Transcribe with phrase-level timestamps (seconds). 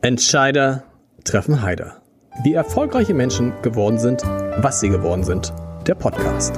[0.00, 0.84] Entscheider
[1.24, 2.00] treffen Heider.
[2.44, 5.52] Wie erfolgreiche Menschen geworden sind, was sie geworden sind.
[5.88, 6.54] Der Podcast.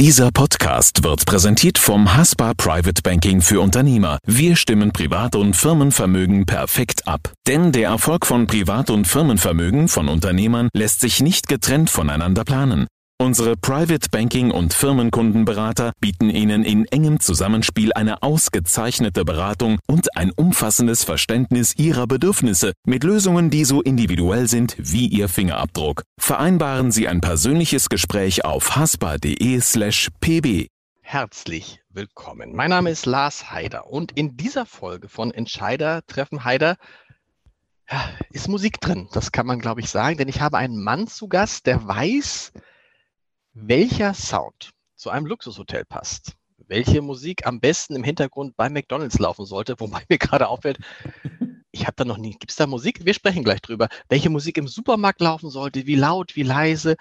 [0.00, 4.18] Dieser Podcast wird präsentiert vom Haspa Private Banking für Unternehmer.
[4.24, 7.34] Wir stimmen Privat- und Firmenvermögen perfekt ab.
[7.46, 12.86] Denn der Erfolg von Privat- und Firmenvermögen von Unternehmern lässt sich nicht getrennt voneinander planen.
[13.20, 20.30] Unsere Private Banking und Firmenkundenberater bieten Ihnen in engem Zusammenspiel eine ausgezeichnete Beratung und ein
[20.30, 26.04] umfassendes Verständnis Ihrer Bedürfnisse mit Lösungen, die so individuell sind wie Ihr Fingerabdruck.
[26.16, 30.68] Vereinbaren Sie ein persönliches Gespräch auf haspa.de/slash pb.
[31.00, 32.54] Herzlich willkommen.
[32.54, 36.76] Mein Name ist Lars Heider und in dieser Folge von Entscheider treffen Heider
[37.90, 38.00] ja,
[38.30, 39.08] ist Musik drin.
[39.12, 42.52] Das kann man, glaube ich, sagen, denn ich habe einen Mann zu Gast, der weiß,
[43.54, 46.32] welcher Sound zu einem Luxushotel passt,
[46.66, 50.78] welche Musik am besten im Hintergrund bei McDonald's laufen sollte, wobei mir gerade auffällt,
[51.70, 53.04] ich habe da noch nie, gibt es da Musik?
[53.04, 56.96] Wir sprechen gleich drüber, welche Musik im Supermarkt laufen sollte, wie laut, wie leise.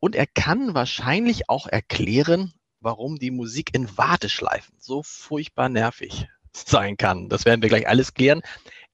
[0.00, 6.96] Und er kann wahrscheinlich auch erklären, warum die Musik in Warteschleifen so furchtbar nervig sein
[6.96, 7.28] kann.
[7.28, 8.42] Das werden wir gleich alles klären.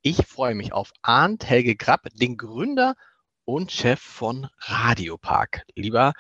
[0.03, 2.95] Ich freue mich auf Arndt Helge Grapp, den Gründer
[3.49, 5.63] und Chef von Radiopark.
[5.75, 6.13] Lieber,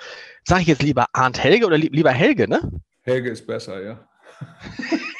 [0.44, 2.80] sage ich jetzt lieber Arndt Helge oder lieber Helge, ne?
[3.02, 4.08] Helge ist besser, ja.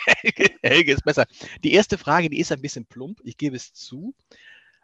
[0.06, 1.26] Helge, Helge ist besser.
[1.62, 4.14] Die erste Frage, die ist ein bisschen plump, ich gebe es zu.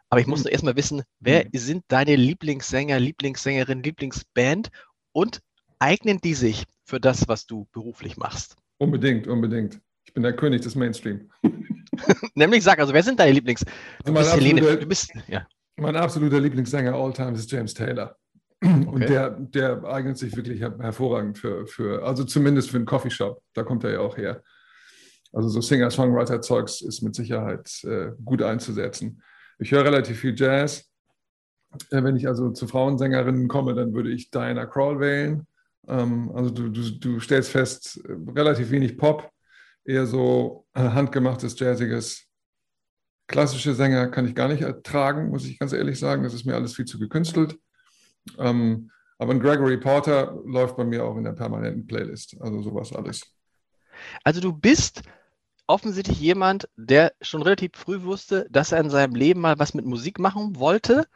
[0.09, 1.49] Aber ich muss nur erstmal wissen, wer mhm.
[1.53, 4.69] sind deine Lieblingssänger, Lieblingssängerin, Lieblingsband
[5.11, 5.41] und
[5.79, 8.55] eignen die sich für das, was du beruflich machst?
[8.77, 9.81] Unbedingt, unbedingt.
[10.03, 11.31] Ich bin der König des Mainstream.
[12.35, 13.65] Nämlich sag, also wer sind deine Lieblings?
[14.03, 15.47] Du bist Helene, du bist, ja.
[15.77, 18.15] Mein absoluter Lieblingssänger all time ist James Taylor.
[18.61, 19.05] Und okay.
[19.05, 23.41] der, der eignet sich wirklich hervorragend für, für, also zumindest für einen Coffeeshop.
[23.53, 24.41] Da kommt er ja auch her.
[25.33, 29.21] Also so Singer-Songwriter-Zeugs ist mit Sicherheit äh, gut einzusetzen.
[29.59, 30.89] Ich höre relativ viel Jazz.
[31.91, 35.45] Äh, wenn ich also zu Frauensängerinnen komme, dann würde ich Diana Krall wählen.
[35.87, 39.29] Ähm, also du, du, du stellst fest, äh, relativ wenig Pop,
[39.83, 42.24] eher so äh, handgemachtes, jazziges
[43.27, 46.23] Klassische Sänger kann ich gar nicht ertragen, muss ich ganz ehrlich sagen.
[46.23, 47.57] Das ist mir alles viel zu gekünstelt.
[48.37, 52.37] Ähm, aber ein Gregory Porter läuft bei mir auch in der permanenten Playlist.
[52.39, 53.21] Also sowas alles.
[54.23, 55.03] Also du bist
[55.67, 59.85] offensichtlich jemand, der schon relativ früh wusste, dass er in seinem Leben mal was mit
[59.85, 61.07] Musik machen wollte.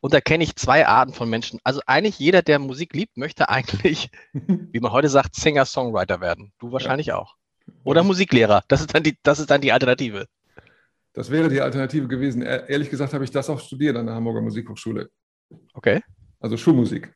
[0.00, 1.60] Und da kenne ich zwei Arten von Menschen.
[1.62, 6.52] Also eigentlich jeder, der Musik liebt, möchte eigentlich, wie man heute sagt, Singer-Songwriter werden.
[6.58, 7.18] Du wahrscheinlich ja.
[7.18, 7.36] auch.
[7.84, 8.64] Oder Musiklehrer.
[8.68, 10.26] Das ist dann die, das ist dann die Alternative.
[11.12, 12.42] Das wäre die Alternative gewesen.
[12.42, 15.10] Ehrlich gesagt habe ich das auch studiert an der Hamburger Musikhochschule.
[15.74, 16.00] Okay.
[16.40, 17.14] Also Schulmusik.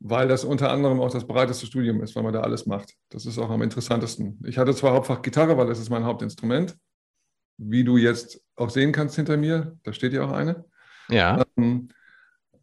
[0.00, 2.94] Weil das unter anderem auch das breiteste Studium ist, weil man da alles macht.
[3.10, 4.42] Das ist auch am interessantesten.
[4.46, 6.76] Ich hatte zwar Hauptfach Gitarre, weil das ist mein Hauptinstrument.
[7.58, 10.64] Wie du jetzt auch sehen kannst hinter mir, da steht ja auch eine.
[11.10, 11.44] Ja.
[11.56, 11.90] Ähm,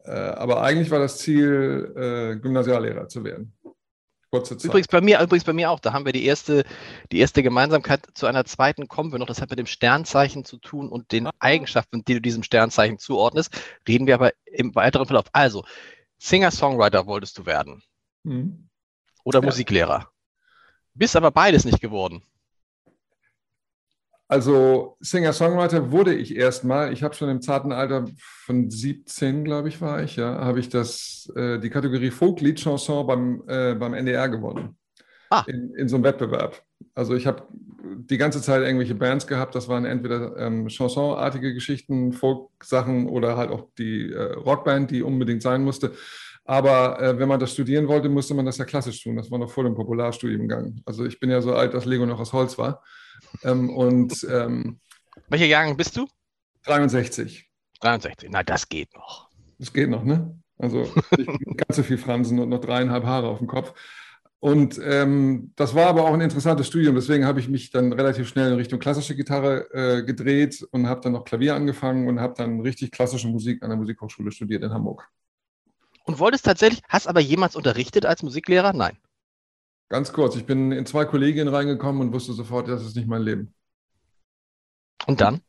[0.04, 3.54] äh, aber eigentlich war das Ziel, äh, Gymnasiallehrer zu werden.
[4.30, 4.66] Kurze Zeit.
[4.66, 5.80] Übrigens bei mir, übrigens bei mir auch.
[5.80, 6.64] Da haben wir die erste,
[7.12, 9.28] die erste Gemeinsamkeit zu einer zweiten kommen wir noch.
[9.28, 11.34] Das hat mit dem Sternzeichen zu tun und den ah.
[11.40, 13.56] Eigenschaften, die du diesem Sternzeichen zuordnest.
[13.88, 15.28] Reden wir aber im weiteren Verlauf.
[15.32, 15.64] Also,
[16.18, 17.84] Singer-Songwriter wolltest du werden.
[18.24, 18.68] Mhm.
[19.24, 19.46] Oder ja.
[19.46, 20.10] Musiklehrer.
[20.94, 22.24] Bist aber beides nicht geworden.
[24.30, 26.92] Also Singer-Songwriter wurde ich erstmal.
[26.92, 28.06] Ich habe schon im zarten Alter
[28.46, 33.44] von 17, glaube ich, war ich, ja, habe ich das, äh, die Kategorie Folklied-Chanson beim,
[33.48, 34.78] äh, beim NDR gewonnen.
[35.30, 35.44] Ah.
[35.48, 36.62] In, in so einem Wettbewerb.
[36.94, 37.48] Also ich habe
[37.84, 39.56] die ganze Zeit irgendwelche Bands gehabt.
[39.56, 45.42] Das waren entweder ähm, Chansonartige Geschichten, Folk-Sachen oder halt auch die äh, Rockband, die unbedingt
[45.42, 45.94] sein musste.
[46.48, 49.18] Aber äh, wenn man das studieren wollte, musste man das ja klassisch tun.
[49.18, 50.82] Das war noch vor dem Popularstudiengang.
[50.86, 52.82] Also ich bin ja so alt, dass Lego noch aus Holz war.
[53.44, 54.80] Ähm, und ähm,
[55.28, 56.08] welcher Jahrgang bist du?
[56.64, 57.52] 63.
[57.82, 59.30] 63, na das geht noch.
[59.60, 60.40] Das geht noch, ne?
[60.58, 63.74] Also nicht ganz so viel Fransen und noch dreieinhalb Haare auf dem Kopf.
[64.40, 68.28] Und ähm, das war aber auch ein interessantes Studium, deswegen habe ich mich dann relativ
[68.30, 72.36] schnell in Richtung klassische Gitarre äh, gedreht und habe dann noch Klavier angefangen und habe
[72.38, 75.10] dann richtig klassische Musik an der Musikhochschule studiert in Hamburg.
[76.08, 78.72] Und wolltest tatsächlich, hast aber jemals unterrichtet als Musiklehrer?
[78.72, 78.98] Nein.
[79.90, 83.22] Ganz kurz, ich bin in zwei Kollegien reingekommen und wusste sofort, das ist nicht mein
[83.22, 83.54] Leben.
[85.06, 85.42] Und dann?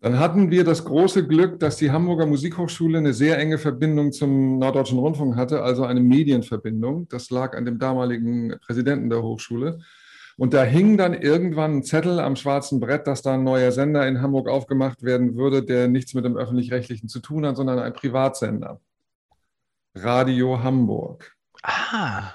[0.00, 4.58] Dann hatten wir das große Glück, dass die Hamburger Musikhochschule eine sehr enge Verbindung zum
[4.58, 7.08] Norddeutschen Rundfunk hatte, also eine Medienverbindung.
[7.08, 9.80] Das lag an dem damaligen Präsidenten der Hochschule.
[10.36, 14.06] Und da hing dann irgendwann ein Zettel am schwarzen Brett, dass da ein neuer Sender
[14.06, 17.92] in Hamburg aufgemacht werden würde, der nichts mit dem öffentlich-rechtlichen zu tun hat, sondern ein
[17.92, 18.80] Privatsender.
[19.94, 21.36] Radio Hamburg.
[21.62, 22.32] Ah.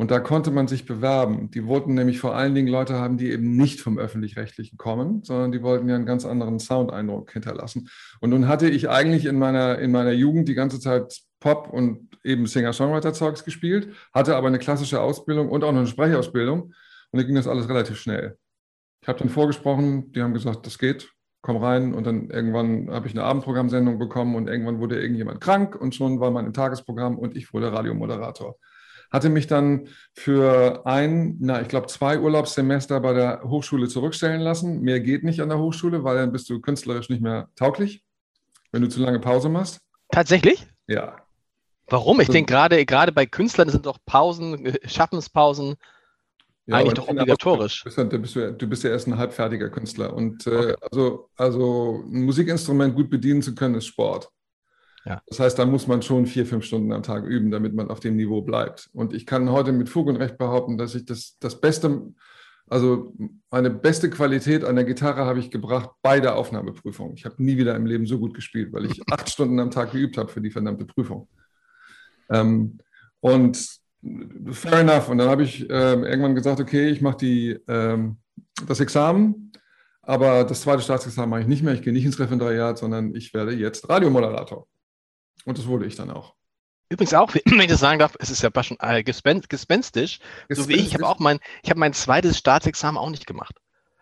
[0.00, 1.50] Und da konnte man sich bewerben.
[1.50, 5.52] Die wollten nämlich vor allen Dingen Leute haben, die eben nicht vom öffentlich-rechtlichen kommen, sondern
[5.52, 7.90] die wollten ja einen ganz anderen Soundeindruck hinterlassen.
[8.20, 12.08] Und nun hatte ich eigentlich in meiner, in meiner Jugend die ganze Zeit Pop und
[12.24, 16.72] eben Singer-Songwriter-Zeugs gespielt, hatte aber eine klassische Ausbildung und auch noch eine Sprechausbildung.
[17.12, 18.38] Und da ging das alles relativ schnell.
[19.02, 21.10] Ich habe dann vorgesprochen, die haben gesagt, das geht,
[21.40, 21.94] komm rein.
[21.94, 26.20] Und dann irgendwann habe ich eine Abendprogrammsendung bekommen und irgendwann wurde irgendjemand krank und schon
[26.20, 28.56] war man im Tagesprogramm und ich wurde Radiomoderator
[29.10, 34.80] hatte mich dann für ein, na, ich glaube, zwei Urlaubssemester bei der Hochschule zurückstellen lassen.
[34.80, 38.04] Mehr geht nicht an der Hochschule, weil dann bist du künstlerisch nicht mehr tauglich,
[38.70, 39.80] wenn du zu lange Pause machst.
[40.12, 40.66] Tatsächlich?
[40.86, 41.16] Ja.
[41.88, 42.20] Warum?
[42.20, 45.74] Ich denke gerade, gerade bei Künstlern sind doch Pausen, äh, Schaffenspausen
[46.70, 47.84] ja, eigentlich doch obligatorisch.
[47.84, 50.14] Du bist, ja, du bist ja erst ein halbfertiger Künstler.
[50.14, 50.74] Und äh, okay.
[50.90, 54.30] also, also ein Musikinstrument gut bedienen zu können, ist Sport.
[55.04, 55.22] Ja.
[55.26, 58.00] Das heißt, da muss man schon vier, fünf Stunden am Tag üben, damit man auf
[58.00, 58.90] dem Niveau bleibt.
[58.92, 62.12] Und ich kann heute mit Fug und Recht behaupten, dass ich das, das Beste,
[62.66, 63.14] also
[63.50, 67.14] meine beste Qualität an der Gitarre habe ich gebracht bei der Aufnahmeprüfung.
[67.14, 69.92] Ich habe nie wieder im Leben so gut gespielt, weil ich acht Stunden am Tag
[69.92, 71.28] geübt habe für die verdammte Prüfung.
[72.28, 72.78] Ähm,
[73.20, 73.79] und
[74.52, 75.08] fair enough.
[75.08, 78.18] Und dann habe ich ähm, irgendwann gesagt, okay, ich mache die, ähm,
[78.66, 79.52] das Examen,
[80.02, 81.74] aber das zweite Staatsexamen mache ich nicht mehr.
[81.74, 84.66] Ich gehe nicht ins Referendariat, sondern ich werde jetzt Radiomoderator.
[85.44, 86.34] Und das wurde ich dann auch.
[86.88, 90.18] Übrigens auch, wenn ich das sagen darf, es ist ja schon äh, gespen gespenstisch,
[90.48, 90.88] so wie ich.
[90.88, 93.56] Ich habe auch mein, ich habe mein zweites Staatsexamen auch nicht gemacht.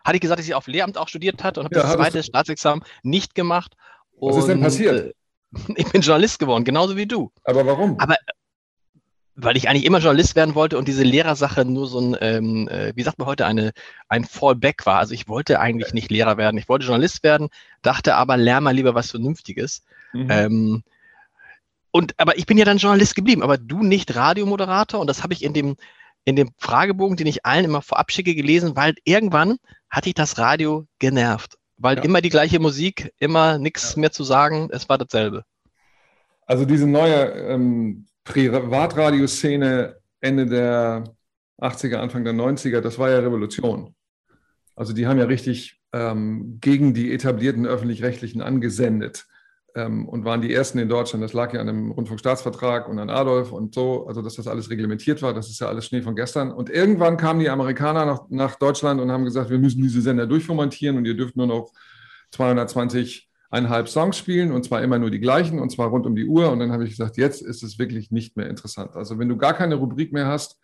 [0.04, 2.22] Hatte ich gesagt, dass ich auf Lehramt auch studiert hatte und habe ja, das zweite
[2.22, 3.74] Staatsexamen nicht gemacht.
[4.20, 4.98] Was und, ist denn passiert?
[4.98, 5.12] Äh,
[5.76, 7.30] ich bin Journalist geworden, genauso wie du.
[7.44, 7.98] Aber warum?
[8.00, 8.16] Aber
[9.40, 12.92] weil ich eigentlich immer Journalist werden wollte und diese Lehrersache nur so ein, ähm, äh,
[12.96, 13.70] wie sagt man heute, eine,
[14.08, 14.98] ein Fallback war.
[14.98, 16.58] Also ich wollte eigentlich nicht Lehrer werden.
[16.58, 17.48] Ich wollte Journalist werden,
[17.82, 19.84] dachte aber, lerne mal lieber was Vernünftiges.
[20.12, 20.26] Mhm.
[20.28, 20.82] Ähm,
[21.92, 25.00] und aber ich bin ja dann Journalist geblieben, aber du nicht Radiomoderator.
[25.00, 25.76] Und das habe ich in dem,
[26.24, 29.58] in dem Fragebogen, den ich allen immer vorab schicke, gelesen, weil irgendwann
[29.88, 31.58] hatte ich das Radio genervt.
[31.76, 32.02] Weil ja.
[32.02, 34.00] immer die gleiche Musik, immer nichts ja.
[34.00, 35.44] mehr zu sagen, es war dasselbe.
[36.44, 41.04] Also diese neue ähm, Privatradioszene Ende der
[41.60, 43.94] 80er, Anfang der 90er, das war ja Revolution.
[44.76, 49.26] Also die haben ja richtig ähm, gegen die etablierten öffentlich-rechtlichen angesendet
[49.74, 51.24] ähm, und waren die ersten in Deutschland.
[51.24, 54.68] Das lag ja an dem Rundfunkstaatsvertrag und an Adolf und so, also dass das alles
[54.68, 55.32] reglementiert war.
[55.32, 56.52] Das ist ja alles Schnee von gestern.
[56.52, 60.26] Und irgendwann kamen die Amerikaner nach, nach Deutschland und haben gesagt, wir müssen diese Sender
[60.26, 61.72] durchformatieren und ihr dürft nur noch
[62.32, 66.26] 220 eineinhalb Songs spielen und zwar immer nur die gleichen und zwar rund um die
[66.26, 66.50] Uhr.
[66.50, 68.94] Und dann habe ich gesagt, jetzt ist es wirklich nicht mehr interessant.
[68.94, 70.58] Also wenn du gar keine Rubrik mehr hast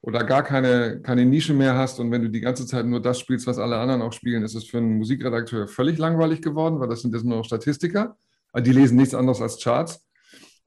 [0.00, 3.18] oder gar keine, keine Nische mehr hast und wenn du die ganze Zeit nur das
[3.18, 6.88] spielst, was alle anderen auch spielen, ist es für einen Musikredakteur völlig langweilig geworden, weil
[6.88, 8.16] das sind jetzt nur noch Statistiker.
[8.56, 10.04] Die lesen nichts anderes als Charts.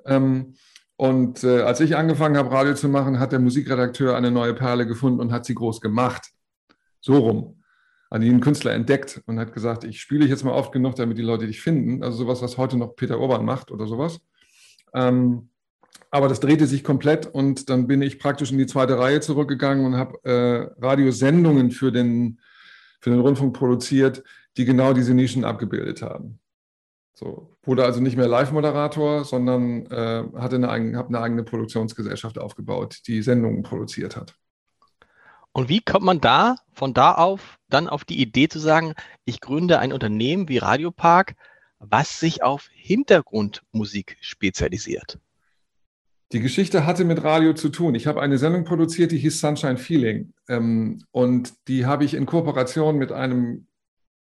[0.05, 0.55] Ähm,
[0.95, 4.85] und äh, als ich angefangen habe, Radio zu machen, hat der Musikredakteur eine neue Perle
[4.85, 6.29] gefunden und hat sie groß gemacht.
[6.99, 7.60] So rum.
[8.11, 11.23] An ihn Künstler entdeckt und hat gesagt, ich spiele jetzt mal oft genug, damit die
[11.23, 12.03] Leute dich finden.
[12.03, 14.19] Also sowas, was heute noch Peter Urban macht oder sowas.
[14.93, 15.49] Ähm,
[16.11, 19.85] aber das drehte sich komplett und dann bin ich praktisch in die zweite Reihe zurückgegangen
[19.85, 22.41] und habe äh, Radiosendungen für den,
[22.99, 24.23] für den Rundfunk produziert,
[24.57, 26.39] die genau diese Nischen abgebildet haben.
[27.13, 32.99] So, wurde also nicht mehr Live-Moderator, sondern äh, hatte eine, eigene, eine eigene Produktionsgesellschaft aufgebaut,
[33.07, 34.35] die Sendungen produziert hat.
[35.53, 38.93] Und wie kommt man da von da auf dann auf die Idee zu sagen,
[39.25, 41.35] ich gründe ein Unternehmen wie Radiopark,
[41.79, 45.19] was sich auf Hintergrundmusik spezialisiert?
[46.31, 47.95] Die Geschichte hatte mit Radio zu tun.
[47.95, 50.33] Ich habe eine Sendung produziert, die hieß Sunshine Feeling.
[50.47, 53.67] Ähm, und die habe ich in Kooperation mit einem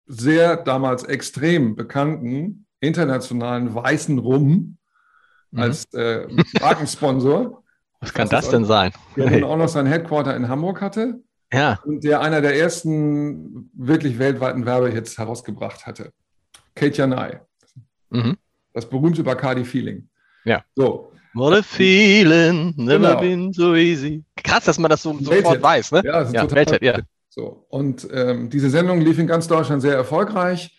[0.08, 4.78] sehr damals extrem bekannten internationalen weißen Rum
[5.52, 5.60] mhm.
[5.60, 6.28] als äh,
[6.60, 7.59] Markensponsor.
[8.02, 8.92] Was kann das, das denn sein?
[9.16, 9.44] Der hey.
[9.44, 11.22] auch noch sein Headquarter in Hamburg hatte.
[11.52, 11.80] Ja.
[11.84, 16.14] Und der einer der ersten wirklich weltweiten Werbehits herausgebracht hatte.
[16.76, 17.42] Kate Janai.
[18.10, 18.38] Mhm.
[18.74, 20.08] Das berühmte Bacardi Feeling.
[20.46, 20.64] Ja.
[20.76, 21.12] So.
[21.34, 23.20] What a feeling, never genau.
[23.20, 24.24] been so easy.
[24.36, 26.02] Krass, dass man das so sofort weiß, ne?
[26.04, 27.00] Ja, das ist ja, total Welthit, ja.
[27.30, 27.66] So.
[27.70, 30.76] Und ähm, diese Sendung lief in ganz Deutschland sehr erfolgreich.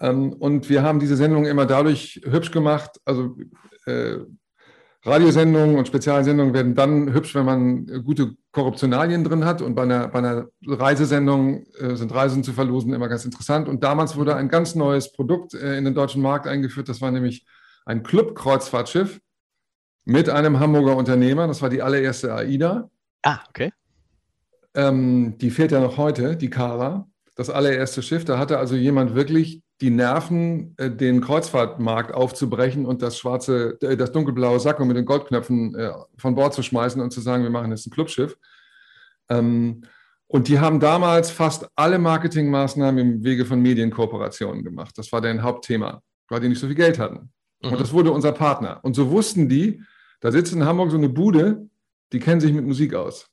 [0.00, 3.00] Ähm, und wir haben diese Sendung immer dadurch hübsch gemacht.
[3.04, 3.36] Also
[3.86, 4.18] äh,
[5.04, 9.62] Radiosendungen und Spezialsendungen werden dann hübsch, wenn man gute Korruptionalien drin hat.
[9.62, 13.68] Und bei einer, bei einer Reisesendung äh, sind Reisen zu verlosen immer ganz interessant.
[13.68, 16.88] Und damals wurde ein ganz neues Produkt äh, in den deutschen Markt eingeführt.
[16.88, 17.46] Das war nämlich
[17.86, 19.20] ein Club-Kreuzfahrtschiff
[20.04, 21.46] mit einem Hamburger Unternehmer.
[21.46, 22.90] Das war die allererste AIDA.
[23.22, 23.72] Ah, okay.
[24.74, 28.24] Ähm, die fährt ja noch heute, die Kara, das allererste Schiff.
[28.24, 33.96] Da hatte also jemand wirklich die Nerven, äh, den Kreuzfahrtmarkt aufzubrechen und das schwarze, äh,
[33.96, 37.50] das dunkelblaue Sakko mit den Goldknöpfen äh, von Bord zu schmeißen und zu sagen, wir
[37.50, 38.36] machen jetzt ein Clubschiff.
[39.28, 39.82] Ähm,
[40.26, 44.98] und die haben damals fast alle Marketingmaßnahmen im Wege von Medienkooperationen gemacht.
[44.98, 47.30] Das war deren Hauptthema, weil die nicht so viel Geld hatten.
[47.62, 47.72] Mhm.
[47.72, 48.80] Und das wurde unser Partner.
[48.82, 49.82] Und so wussten die,
[50.20, 51.68] da sitzt in Hamburg so eine Bude,
[52.12, 53.28] die kennen sich mit Musik aus.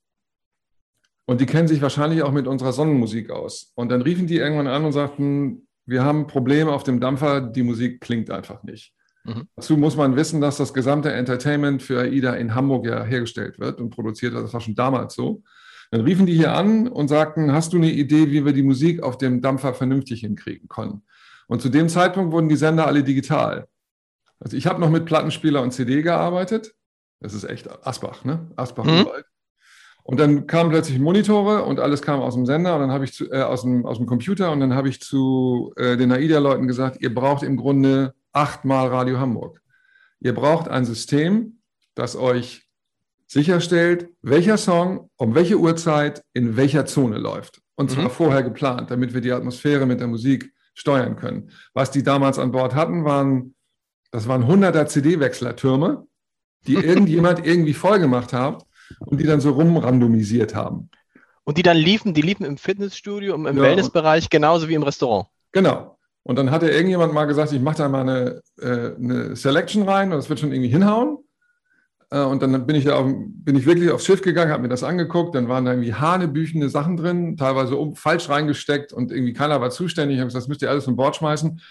[1.25, 3.71] Und die kennen sich wahrscheinlich auch mit unserer Sonnenmusik aus.
[3.75, 7.63] Und dann riefen die irgendwann an und sagten, wir haben Probleme auf dem Dampfer, die
[7.63, 8.93] Musik klingt einfach nicht.
[9.23, 9.47] Mhm.
[9.55, 13.79] Dazu muss man wissen, dass das gesamte Entertainment für AIDA in Hamburg ja hergestellt wird
[13.79, 14.43] und produziert wird.
[14.43, 15.43] Das war schon damals so.
[15.91, 19.03] Dann riefen die hier an und sagten, hast du eine Idee, wie wir die Musik
[19.03, 21.03] auf dem Dampfer vernünftig hinkriegen können?
[21.47, 23.67] Und zu dem Zeitpunkt wurden die Sender alle digital.
[24.39, 26.73] Also ich habe noch mit Plattenspieler und CD gearbeitet.
[27.19, 28.51] Das ist echt Asbach, ne?
[28.55, 29.05] Asbach mhm.
[29.05, 29.25] Und
[30.19, 33.29] dann kamen plötzlich Monitore und alles kam aus dem Sender und dann habe ich zu,
[33.31, 37.01] äh, aus, dem, aus dem Computer und dann habe ich zu äh, den AIDA-Leuten gesagt,
[37.01, 39.61] ihr braucht im Grunde achtmal Radio Hamburg.
[40.19, 41.57] Ihr braucht ein System,
[41.95, 42.67] das euch
[43.25, 47.61] sicherstellt, welcher Song um welche Uhrzeit in welcher Zone läuft.
[47.73, 48.11] Und zwar mhm.
[48.11, 51.49] vorher geplant, damit wir die Atmosphäre mit der Musik steuern können.
[51.73, 53.55] Was die damals an Bord hatten, waren,
[54.11, 56.05] das waren 100er CD-Wechslertürme,
[56.67, 58.63] die irgendjemand irgendwie voll gemacht hat
[58.99, 60.89] und die dann so rumrandomisiert haben.
[61.43, 64.83] Und die dann liefen, die liefen im Fitnessstudio, im, im ja, Wellnessbereich, genauso wie im
[64.83, 65.27] Restaurant.
[65.51, 65.97] Genau.
[66.23, 70.11] Und dann hatte irgendjemand mal gesagt, ich mache da mal eine, äh, eine Selection rein
[70.11, 71.19] und das wird schon irgendwie hinhauen.
[72.09, 74.69] Äh, und dann bin ich, da auf, bin ich wirklich aufs Schiff gegangen, habe mir
[74.69, 75.35] das angeguckt.
[75.35, 79.69] Dann waren da irgendwie hanebüchende Sachen drin, teilweise um, falsch reingesteckt und irgendwie keiner war
[79.69, 80.15] zuständig.
[80.15, 81.61] Ich habe gesagt, das müsst ihr alles von Bord schmeißen.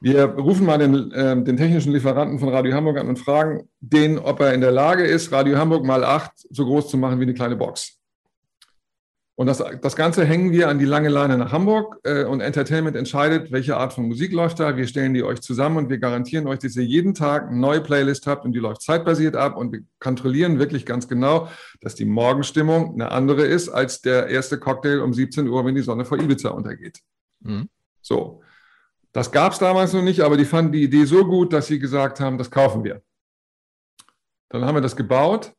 [0.00, 4.18] Wir rufen mal den, äh, den, technischen Lieferanten von Radio Hamburg an und fragen den,
[4.18, 7.24] ob er in der Lage ist, Radio Hamburg mal acht so groß zu machen wie
[7.24, 7.98] eine kleine Box.
[9.34, 12.96] Und das, das Ganze hängen wir an die lange Leine nach Hamburg äh, und Entertainment
[12.96, 14.76] entscheidet, welche Art von Musik läuft da.
[14.76, 17.80] Wir stellen die euch zusammen und wir garantieren euch, dass ihr jeden Tag eine neue
[17.80, 21.48] Playlist habt und die läuft zeitbasiert ab und wir kontrollieren wirklich ganz genau,
[21.80, 25.82] dass die Morgenstimmung eine andere ist als der erste Cocktail um 17 Uhr, wenn die
[25.82, 26.98] Sonne vor Ibiza untergeht.
[27.40, 27.68] Mhm.
[28.02, 28.42] So.
[29.12, 31.78] Das gab es damals noch nicht, aber die fanden die Idee so gut, dass sie
[31.78, 33.02] gesagt haben, das kaufen wir.
[34.48, 35.52] Dann haben wir das gebaut,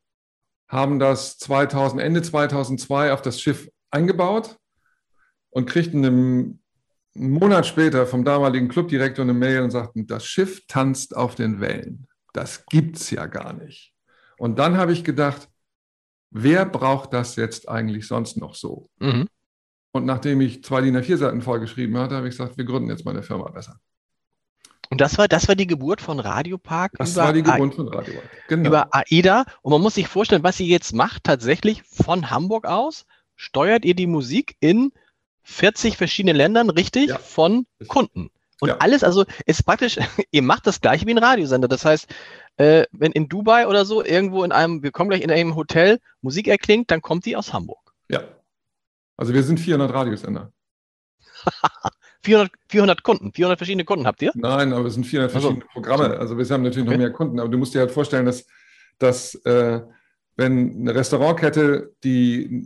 [0.67, 4.57] haben das 2000, Ende 2002 auf das Schiff eingebaut
[5.51, 6.59] und kriegten einen
[7.13, 12.07] Monat später vom damaligen Clubdirektor eine Mail und sagten, das Schiff tanzt auf den Wellen.
[12.33, 13.93] Das gibt's ja gar nicht.
[14.37, 15.47] Und dann habe ich gedacht,
[16.31, 18.89] wer braucht das jetzt eigentlich sonst noch so?
[18.97, 19.27] Mhm.
[19.93, 23.05] Und nachdem ich zwei DIN A4 Seiten vollgeschrieben hatte, habe ich gesagt, wir gründen jetzt
[23.05, 23.79] mal eine Firma besser.
[24.89, 26.93] Und das war, das war die Geburt von Radiopark.
[26.97, 28.29] Das war die Geburt A von Radiopark.
[28.47, 28.69] Genau.
[28.69, 29.45] Über AIDA.
[29.61, 33.93] Und man muss sich vorstellen, was ihr jetzt macht, tatsächlich von Hamburg aus, steuert ihr
[33.93, 34.91] die Musik in
[35.43, 37.19] 40 verschiedenen Ländern, richtig, ja.
[37.19, 38.31] von Kunden.
[38.61, 38.77] Und ja.
[38.77, 39.97] alles, also ist praktisch,
[40.31, 41.67] ihr macht das gleiche wie ein Radiosender.
[41.67, 42.07] Das heißt,
[42.57, 45.99] äh, wenn in Dubai oder so irgendwo in einem, wir kommen gleich in einem Hotel,
[46.21, 47.82] Musik erklingt, dann kommt die aus Hamburg.
[49.17, 50.51] Also wir sind 400 Radiosender.
[52.23, 54.31] 400, 400 Kunden, 400 verschiedene Kunden habt ihr?
[54.35, 56.17] Nein, aber es sind 400 verschiedene also, Programme.
[56.17, 56.97] Also wir haben natürlich okay.
[56.97, 58.45] noch mehr Kunden, aber du musst dir halt vorstellen, dass,
[58.97, 59.81] dass äh,
[60.35, 62.65] wenn eine Restaurantkette, die,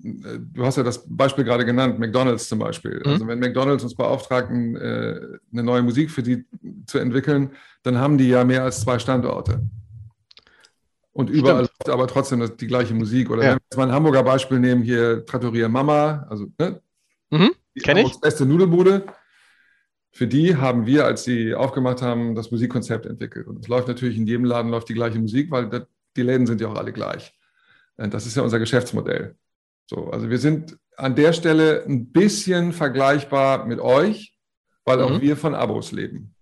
[0.54, 3.02] du hast ja das Beispiel gerade genannt, McDonalds zum Beispiel.
[3.04, 3.12] Mhm.
[3.12, 5.20] Also wenn McDonalds uns beauftragt, äh,
[5.52, 6.46] eine neue Musik für die
[6.86, 7.52] zu entwickeln,
[7.84, 9.62] dann haben die ja mehr als zwei Standorte.
[11.18, 13.32] Und überall läuft aber trotzdem die gleiche Musik.
[13.32, 13.50] Oder ja.
[13.50, 16.80] wenn wir jetzt mal ein Hamburger Beispiel nehmen, hier Trattoria Mama, also ne?
[17.32, 18.22] Mhm, Kenne ich.
[18.22, 19.08] beste Nudelbude.
[20.12, 23.48] Für die haben wir, als sie aufgemacht haben, das Musikkonzept entwickelt.
[23.48, 26.46] Und es läuft natürlich in jedem Laden läuft die gleiche Musik, weil das, die Läden
[26.46, 27.34] sind ja auch alle gleich.
[27.96, 29.36] Und das ist ja unser Geschäftsmodell.
[29.88, 34.38] So, also wir sind an der Stelle ein bisschen vergleichbar mit euch,
[34.86, 35.22] weil auch mhm.
[35.22, 36.36] wir von Abos leben.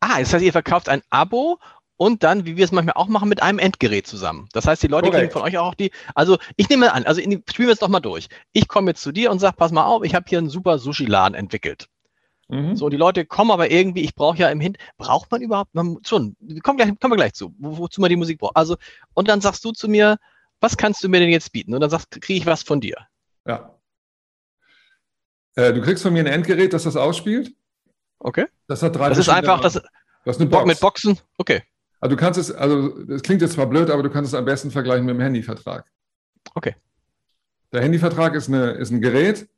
[0.00, 1.58] Ah, das heißt, ihr verkauft ein Abo
[2.02, 4.48] und dann, wie wir es manchmal auch machen, mit einem Endgerät zusammen.
[4.52, 5.30] Das heißt, die Leute Korrekt.
[5.30, 7.88] kriegen von euch auch die, also ich nehme an, also in, spielen wir es doch
[7.88, 8.28] mal durch.
[8.52, 10.80] Ich komme jetzt zu dir und sage, pass mal auf, ich habe hier einen super
[10.80, 11.86] Sushi-Laden entwickelt.
[12.48, 12.74] Mhm.
[12.74, 15.98] So, die Leute kommen aber irgendwie, ich brauche ja im Hin, braucht man überhaupt, man,
[16.04, 18.56] schon, kommen, gleich, kommen wir gleich zu, wo, wozu man die Musik braucht.
[18.56, 18.78] Also,
[19.14, 20.16] und dann sagst du zu mir,
[20.58, 21.72] was kannst du mir denn jetzt bieten?
[21.72, 22.96] Und dann sagst, kriege ich was von dir.
[23.46, 23.78] Ja.
[25.54, 27.54] Äh, du kriegst von mir ein Endgerät, das das ausspielt.
[28.18, 28.46] Okay.
[28.66, 30.66] Das hat drei Das ist einfach, das, das ist eine Box.
[30.66, 31.20] mit Boxen.
[31.38, 31.62] Okay.
[32.02, 34.44] Also du kannst es, also es klingt jetzt zwar blöd, aber du kannst es am
[34.44, 35.86] besten vergleichen mit dem Handyvertrag.
[36.56, 36.74] Okay.
[37.72, 39.48] Der Handyvertrag ist, eine, ist ein Gerät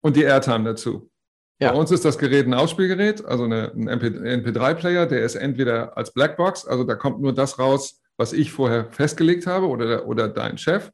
[0.00, 1.10] und die Airtime dazu.
[1.58, 1.72] Ja.
[1.72, 6.12] Bei uns ist das Gerät ein Ausspielgerät, also eine, ein MP3-Player, der ist entweder als
[6.14, 10.58] Blackbox, also da kommt nur das raus, was ich vorher festgelegt habe oder, oder dein
[10.58, 10.92] Chef,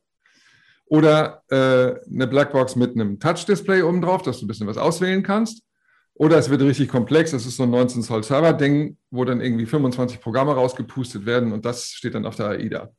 [0.87, 5.23] oder äh, eine Blackbox mit einem Touch-Display oben drauf, dass du ein bisschen was auswählen
[5.23, 5.63] kannst.
[6.19, 7.33] Oder es wird richtig komplex.
[7.33, 11.65] Das ist so ein 19 Zoll Server-Ding, wo dann irgendwie 25 Programme rausgepustet werden und
[11.65, 12.91] das steht dann auf der AIDA.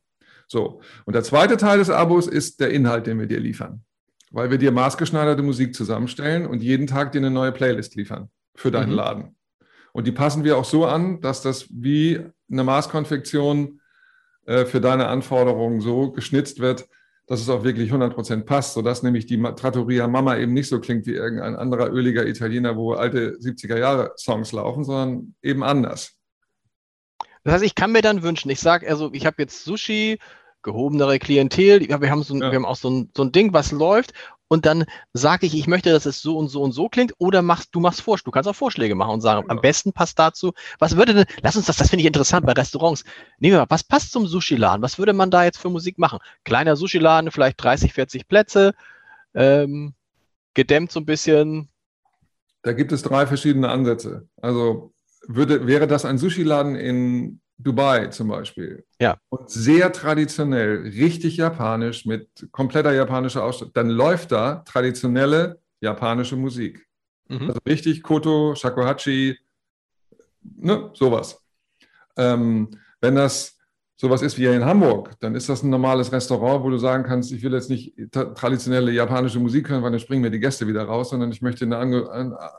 [0.46, 0.80] So.
[1.04, 3.82] Und der zweite Teil des Abos ist der Inhalt, den wir dir liefern.
[4.30, 8.70] Weil wir dir maßgeschneiderte Musik zusammenstellen und jeden Tag dir eine neue Playlist liefern für
[8.70, 8.96] deinen mhm.
[8.96, 9.36] Laden.
[9.92, 12.20] Und die passen wir auch so an, dass das wie
[12.50, 13.80] eine Maßkonfektion
[14.46, 16.88] äh, für deine Anforderungen so geschnitzt wird,
[17.28, 21.06] dass es auch wirklich 100% passt, sodass nämlich die Trattoria Mama eben nicht so klingt
[21.06, 26.14] wie irgendein anderer öliger Italiener, wo alte 70er-Jahre-Songs laufen, sondern eben anders.
[27.44, 30.18] Das heißt, ich kann mir dann wünschen, ich sage, also ich habe jetzt Sushi,
[30.62, 32.50] gehobenere Klientel, wir haben, so ein, ja.
[32.50, 34.12] wir haben auch so ein, so ein Ding, was läuft
[34.48, 37.42] und dann sage ich, ich möchte, dass es so und so und so klingt, oder
[37.42, 39.50] machst du machst Vorschläge, du kannst auch Vorschläge machen und sagen, ja.
[39.50, 42.52] am besten passt dazu, was würde denn, lass uns das, das finde ich interessant bei
[42.52, 43.04] Restaurants.
[43.38, 44.82] Nehmen wir mal, was passt zum Sushi-Laden?
[44.82, 46.18] Was würde man da jetzt für Musik machen?
[46.44, 48.74] Kleiner Sushi-Laden, vielleicht 30, 40 Plätze,
[49.34, 49.94] ähm,
[50.54, 51.68] gedämmt so ein bisschen.
[52.62, 54.28] Da gibt es drei verschiedene Ansätze.
[54.40, 54.92] Also
[55.26, 58.84] würde, wäre das ein Sushi-Laden in Dubai zum Beispiel.
[59.00, 59.18] Ja.
[59.28, 66.86] Und sehr traditionell, richtig japanisch, mit kompletter japanischer Ausstattung, dann läuft da traditionelle japanische Musik.
[67.28, 67.48] Mhm.
[67.48, 69.36] Also richtig Koto, Shakuhachi,
[70.42, 71.42] ne, sowas.
[72.16, 73.58] Ähm, wenn das
[73.96, 77.02] sowas ist wie hier in Hamburg, dann ist das ein normales Restaurant, wo du sagen
[77.02, 80.68] kannst, ich will jetzt nicht traditionelle japanische Musik hören, weil dann springen mir die Gäste
[80.68, 82.02] wieder raus, sondern ich möchte eine, ange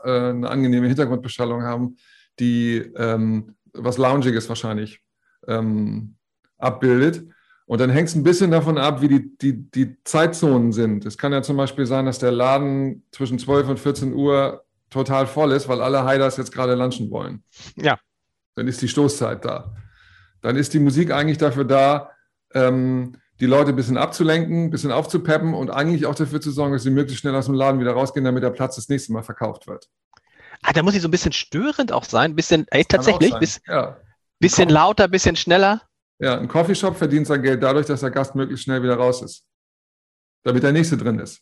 [0.04, 1.96] äh, eine angenehme Hintergrundbeschallung haben,
[2.38, 5.00] die ähm, was Loungiges wahrscheinlich
[5.46, 6.16] ähm,
[6.58, 7.24] abbildet.
[7.66, 11.06] Und dann hängt es ein bisschen davon ab, wie die, die, die Zeitzonen sind.
[11.06, 15.26] Es kann ja zum Beispiel sein, dass der Laden zwischen 12 und 14 Uhr total
[15.26, 17.44] voll ist, weil alle Haiders jetzt gerade lunchen wollen.
[17.76, 17.98] Ja.
[18.56, 19.72] Dann ist die Stoßzeit da.
[20.42, 22.10] Dann ist die Musik eigentlich dafür da,
[22.54, 26.72] ähm, die Leute ein bisschen abzulenken, ein bisschen aufzupeppen und eigentlich auch dafür zu sorgen,
[26.72, 29.22] dass sie möglichst schnell aus dem Laden wieder rausgehen, damit der Platz das nächste Mal
[29.22, 29.88] verkauft wird.
[30.62, 32.36] Ah, da muss ich so ein bisschen störend auch sein.
[32.36, 33.96] Bisschen, ey, tatsächlich, bis, ja.
[34.38, 35.82] bisschen lauter, bisschen schneller.
[36.18, 39.44] Ja, ein Coffeeshop verdient sein Geld dadurch, dass der Gast möglichst schnell wieder raus ist.
[40.42, 41.40] Damit der nächste drin ist.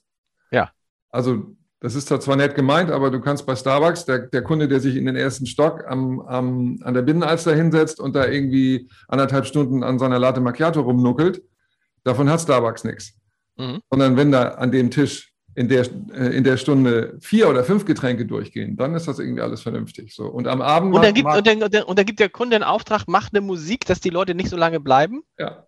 [0.53, 0.71] Ja.
[1.11, 4.81] Also, das ist zwar nett gemeint, aber du kannst bei Starbucks, der, der Kunde, der
[4.81, 9.47] sich in den ersten Stock am, am, an der Binnenalster hinsetzt und da irgendwie anderthalb
[9.47, 11.43] Stunden an seiner Latte Macchiato rumnuckelt,
[12.05, 13.15] davon hat Starbucks nichts.
[13.57, 13.81] Mhm.
[13.91, 17.85] Sondern wenn da an dem Tisch in der, äh, in der Stunde vier oder fünf
[17.85, 20.15] Getränke durchgehen, dann ist das irgendwie alles vernünftig.
[20.15, 20.27] So.
[20.27, 20.95] Und am Abend.
[20.95, 23.85] Und dann, gibt, und, dann, und dann gibt der Kunde einen Auftrag, macht eine Musik,
[23.85, 25.25] dass die Leute nicht so lange bleiben.
[25.37, 25.67] Ja.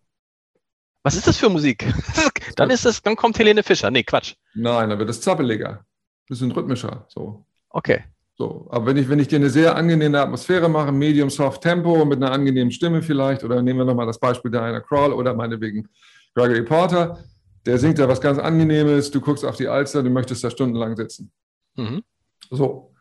[1.02, 1.92] Was ist das für Musik?
[2.56, 3.90] dann ist das, dann kommt Helene Fischer.
[3.90, 4.34] Nee, Quatsch.
[4.54, 5.84] Nein, dann wird es zappeliger.
[6.28, 7.06] Bisschen rhythmischer.
[7.08, 7.44] So.
[7.70, 8.04] Okay.
[8.34, 12.04] So, aber wenn ich, wenn ich dir eine sehr angenehme Atmosphäre mache, Medium Soft Tempo
[12.04, 15.34] mit einer angenehmen Stimme vielleicht, oder nehmen wir nochmal das Beispiel der einer Crawl oder
[15.34, 15.88] meinetwegen
[16.34, 17.18] Gregory Porter,
[17.66, 20.96] der singt da was ganz Angenehmes, du guckst auf die Alster, du möchtest da stundenlang
[20.96, 21.30] sitzen.
[21.76, 22.02] Mhm.
[22.50, 22.94] So,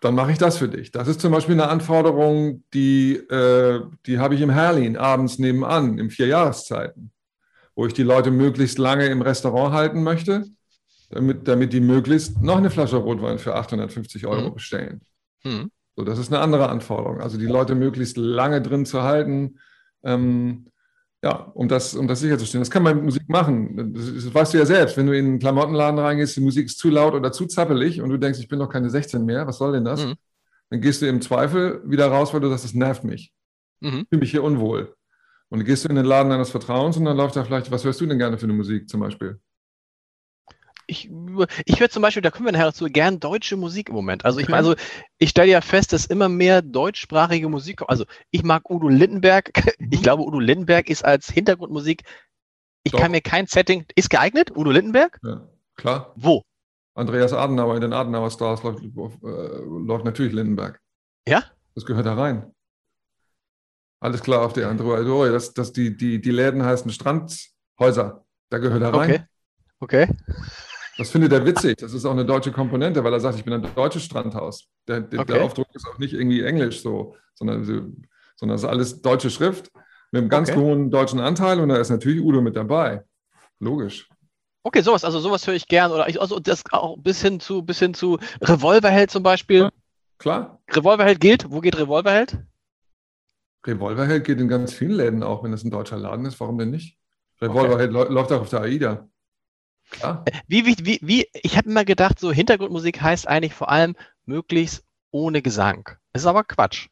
[0.00, 0.92] dann mache ich das für dich.
[0.92, 5.98] Das ist zum Beispiel eine Anforderung, die, äh, die habe ich im Herlin abends nebenan,
[5.98, 7.12] im Vierjahreszeiten,
[7.74, 10.46] wo ich die Leute möglichst lange im Restaurant halten möchte,
[11.10, 14.54] damit, damit die möglichst noch eine Flasche Rotwein für 850 Euro mhm.
[14.54, 15.00] bestellen.
[15.44, 15.70] Mhm.
[15.96, 17.20] So, das ist eine andere Anforderung.
[17.20, 19.58] Also die Leute möglichst lange drin zu halten.
[20.02, 20.69] Ähm,
[21.22, 22.62] ja, um das, um das sicherzustellen.
[22.62, 23.92] Das kann man mit Musik machen.
[23.94, 24.96] Das, das, weißt du ja selbst.
[24.96, 28.08] Wenn du in einen Klamottenladen reingehst, die Musik ist zu laut oder zu zappelig und
[28.08, 30.04] du denkst, ich bin noch keine 16 mehr, was soll denn das?
[30.04, 30.14] Mhm.
[30.70, 33.32] Dann gehst du im Zweifel wieder raus, weil du sagst, das nervt mich.
[33.80, 34.00] Mhm.
[34.02, 34.94] Ich fühle mich hier unwohl.
[35.50, 37.84] Und dann gehst du in den Laden deines Vertrauens und dann läuft da vielleicht, was
[37.84, 39.40] hörst du denn gerne für eine Musik zum Beispiel?
[40.90, 41.10] Ich,
[41.64, 44.24] ich höre zum Beispiel, da kommen wir nachher dazu, gern deutsche Musik im Moment.
[44.24, 44.54] Also ich okay.
[44.54, 44.74] also
[45.18, 49.50] ich stelle ja fest, dass immer mehr deutschsprachige Musik, also ich mag Udo Lindenberg.
[49.80, 49.88] Mhm.
[49.92, 52.02] Ich glaube, Udo Lindenberg ist als Hintergrundmusik,
[52.82, 53.00] ich Doch.
[53.00, 55.18] kann mir kein Setting, ist geeignet, Udo Lindenberg?
[55.22, 56.12] Ja, klar.
[56.16, 56.42] Wo?
[56.94, 60.80] Andreas Adenauer in den Adenauer Stars läuft, äh, läuft natürlich Lindenberg.
[61.26, 61.44] Ja?
[61.74, 62.52] Das gehört da rein.
[64.00, 65.32] Alles klar auf der Android.
[65.32, 68.24] Das, das, die, die, die Läden heißen Strandhäuser.
[68.50, 69.10] Da gehört er rein.
[69.10, 69.24] Okay.
[69.80, 70.08] Okay.
[70.98, 71.78] Das findet er witzig.
[71.78, 74.68] Das ist auch eine deutsche Komponente, weil er sagt, ich bin ein deutsches Strandhaus.
[74.86, 75.32] Der, der, okay.
[75.32, 77.64] der Aufdruck ist auch nicht irgendwie Englisch so, sondern,
[78.36, 79.70] sondern es ist alles deutsche Schrift
[80.12, 80.58] mit einem ganz okay.
[80.58, 83.04] hohen deutschen Anteil und da ist natürlich Udo mit dabei.
[83.60, 84.08] Logisch.
[84.62, 85.90] Okay, sowas, also sowas höre ich gern.
[85.90, 89.60] Oder ich, also das auch bis hin zu, bis hin zu Revolverheld zum Beispiel.
[89.60, 89.70] Ja,
[90.18, 90.60] klar.
[90.70, 91.50] Revolverheld gilt.
[91.50, 92.38] Wo geht Revolverheld?
[93.66, 96.40] Revolverheld geht in ganz vielen Läden auch, wenn es ein deutscher Laden ist.
[96.40, 96.98] Warum denn nicht?
[97.40, 98.12] Revolverheld okay.
[98.12, 99.08] läuft auch auf der AIDA.
[99.90, 100.24] Klar.
[100.46, 104.84] Wie, wie, wie, wie, ich habe immer gedacht, so Hintergrundmusik heißt eigentlich vor allem möglichst
[105.10, 105.88] ohne Gesang.
[106.12, 106.88] Das ist aber Quatsch.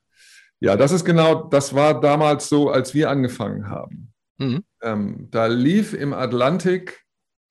[0.61, 4.12] Ja, das ist genau, das war damals so, als wir angefangen haben.
[4.38, 4.64] Mhm.
[4.82, 7.04] Ähm, da lief im Atlantik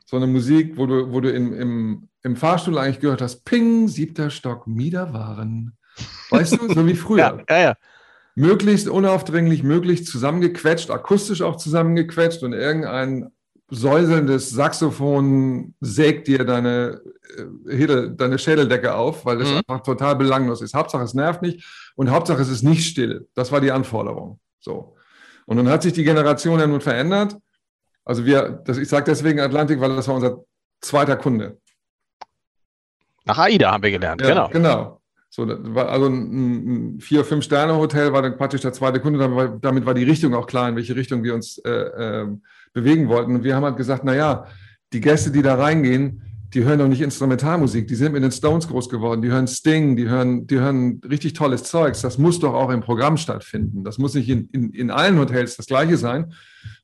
[0.05, 3.87] so eine Musik, wo du, wo du im, im, im Fahrstuhl eigentlich gehört hast, Ping,
[3.87, 5.77] siebter Stock, Miederwaren.
[6.29, 7.43] Weißt du, so wie früher.
[7.49, 7.75] Ja, ja, ja.
[8.35, 13.31] Möglichst unaufdringlich, möglichst zusammengequetscht, akustisch auch zusammengequetscht und irgendein
[13.69, 17.01] säuselndes Saxophon sägt dir deine,
[17.67, 19.57] äh, deine Schädeldecke auf, weil das mhm.
[19.57, 20.73] einfach total belanglos ist.
[20.73, 23.27] Hauptsache es nervt nicht und Hauptsache es ist nicht still.
[23.33, 24.39] Das war die Anforderung.
[24.59, 24.95] So.
[25.45, 27.37] Und dann hat sich die Generation ja nun verändert.
[28.05, 30.43] Also wir, das, ich sage deswegen Atlantik, weil das war unser
[30.81, 31.57] zweiter Kunde.
[33.25, 34.49] Nach AIDA haben wir gelernt, ja, genau.
[34.49, 35.01] Genau.
[35.29, 39.19] So, also ein, ein vier, fünf Sterne Hotel war dann praktisch der zweite Kunde.
[39.19, 42.27] Damit war, damit war die Richtung auch klar, in welche Richtung wir uns äh, äh,
[42.77, 43.35] bewegen wollten.
[43.35, 44.45] Und wir haben halt gesagt, na ja,
[44.93, 46.21] die Gäste, die da reingehen,
[46.53, 47.87] die hören doch nicht Instrumentalmusik.
[47.87, 49.21] Die sind mit den Stones groß geworden.
[49.21, 52.01] Die hören Sting, die hören, die hören richtig tolles Zeugs.
[52.01, 53.83] Das muss doch auch im Programm stattfinden.
[53.83, 56.33] Das muss nicht in, in, in allen Hotels das Gleiche sein.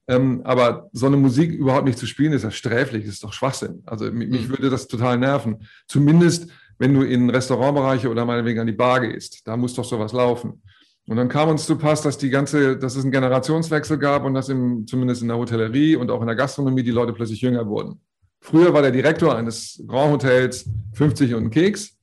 [0.07, 3.83] Ähm, aber so eine Musik überhaupt nicht zu spielen, ist ja sträflich, ist doch Schwachsinn.
[3.85, 5.59] Also mich, mich würde das total nerven.
[5.87, 9.47] Zumindest, wenn du in Restaurantbereiche oder meinetwegen an die Bar gehst.
[9.47, 10.62] Da muss doch sowas laufen.
[11.07, 14.33] Und dann kam uns zu Pass, dass die ganze, dass es einen Generationswechsel gab und
[14.33, 17.67] dass im, zumindest in der Hotellerie und auch in der Gastronomie die Leute plötzlich jünger
[17.67, 17.99] wurden.
[18.39, 21.97] Früher war der Direktor eines Grand Hotels 50 und ein Keks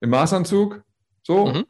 [0.00, 0.82] im Maßanzug,
[1.22, 1.46] so.
[1.46, 1.64] Mhm.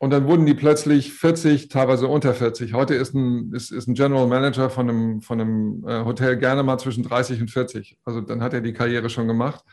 [0.00, 2.72] Und dann wurden die plötzlich 40, teilweise unter 40.
[2.72, 6.62] Heute ist ein, ist, ist ein General Manager von einem, von einem äh, Hotel gerne
[6.62, 7.98] mal zwischen 30 und 40.
[8.04, 9.64] Also dann hat er die Karriere schon gemacht.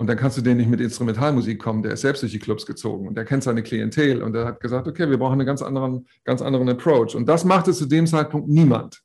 [0.00, 1.82] Und dann kannst du den nicht mit Instrumentalmusik kommen.
[1.82, 4.58] Der ist selbst durch die Clubs gezogen und der kennt seine Klientel und der hat
[4.58, 7.14] gesagt, okay, wir brauchen einen ganz anderen, ganz anderen Approach.
[7.14, 9.02] Und das machte zu dem Zeitpunkt niemand.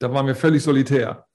[0.00, 1.26] Da waren wir völlig solitär.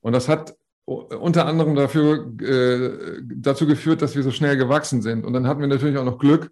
[0.00, 5.26] Und das hat unter anderem dafür, äh, dazu geführt, dass wir so schnell gewachsen sind.
[5.26, 6.50] Und dann hatten wir natürlich auch noch Glück,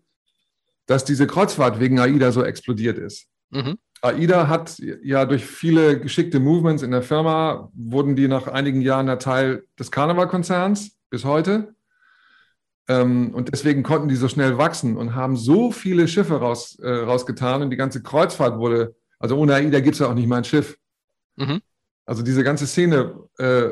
[0.84, 3.26] dass diese Kreuzfahrt wegen AIDA so explodiert ist.
[3.48, 3.78] Mhm.
[4.02, 9.06] AIDA hat ja durch viele geschickte Movements in der Firma, wurden die nach einigen Jahren
[9.06, 11.74] der Teil des Karnevalkonzerns bis heute.
[12.88, 16.88] Ähm, und deswegen konnten die so schnell wachsen und haben so viele Schiffe raus, äh,
[16.88, 20.38] rausgetan und die ganze Kreuzfahrt wurde, also ohne AIDA gibt es ja auch nicht mal
[20.38, 20.78] ein Schiff.
[21.36, 21.60] Mhm.
[22.06, 23.68] Also diese ganze Szene äh,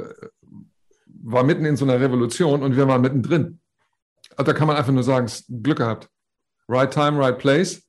[1.06, 3.60] war mitten in so einer Revolution und wir waren mittendrin.
[4.36, 5.26] Also da kann man einfach nur sagen,
[5.62, 6.08] Glück gehabt.
[6.68, 7.87] Right time, right place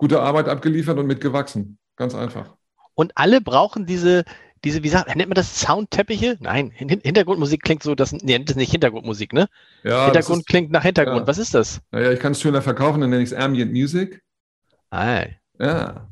[0.00, 1.78] gute Arbeit abgeliefert und mitgewachsen.
[1.94, 2.56] Ganz einfach.
[2.94, 4.24] Und alle brauchen diese,
[4.64, 6.38] diese, wie sagt, nennt man das Soundteppiche?
[6.40, 9.46] Nein, Hintergrundmusik klingt so, das, nee, das ist nicht Hintergrundmusik, ne?
[9.84, 11.20] Ja, Hintergrund ist, klingt nach Hintergrund.
[11.20, 11.26] Ja.
[11.26, 11.82] Was ist das?
[11.90, 14.22] Naja, ich kann es schöner verkaufen, dann nenne ich es Ambient Music.
[14.88, 15.24] Ah.
[15.58, 16.08] Ja.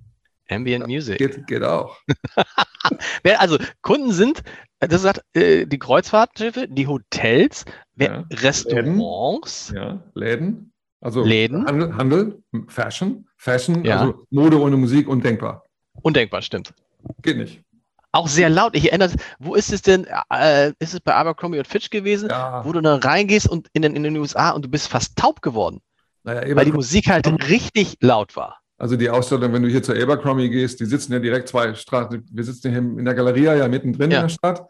[0.50, 1.16] Ambient Music.
[1.16, 1.96] Geht, geht auch.
[3.38, 4.42] also Kunden sind,
[4.80, 7.64] das sagt äh, die Kreuzfahrtschiffe, die Hotels,
[7.96, 8.26] ja.
[8.30, 9.70] Restaurants.
[9.70, 9.82] Läden.
[9.82, 10.72] Ja, Läden.
[11.00, 11.64] Also Läden.
[11.66, 13.27] Handel, Handel Fashion.
[13.38, 14.00] Fashion, ja.
[14.00, 15.64] also Mode ohne Musik, undenkbar.
[16.02, 16.74] Undenkbar, stimmt.
[17.22, 17.62] Geht nicht.
[18.10, 18.74] Auch sehr laut.
[18.74, 20.06] Ich erinnere, wo ist es denn?
[20.30, 22.64] Äh, ist es bei Abercrombie und Fitch gewesen, ja.
[22.64, 25.40] wo du dann reingehst und in den, in den USA und du bist fast taub
[25.40, 25.80] geworden?
[26.24, 28.58] Naja, weil die Musik halt richtig laut war.
[28.76, 32.24] Also die Ausstellung, wenn du hier zur Abercrombie gehst, die sitzen ja direkt zwei Straßen.
[32.30, 34.18] Wir sitzen hier in der Galeria ja mittendrin ja.
[34.18, 34.66] in der Stadt.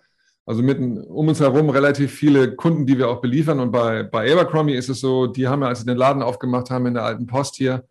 [0.47, 3.61] Also mitten um uns herum relativ viele Kunden, die wir auch beliefern.
[3.61, 6.71] Und bei, bei Abercrombie ist es so, die haben ja, als sie den Laden aufgemacht
[6.71, 7.85] haben in der alten Post hier,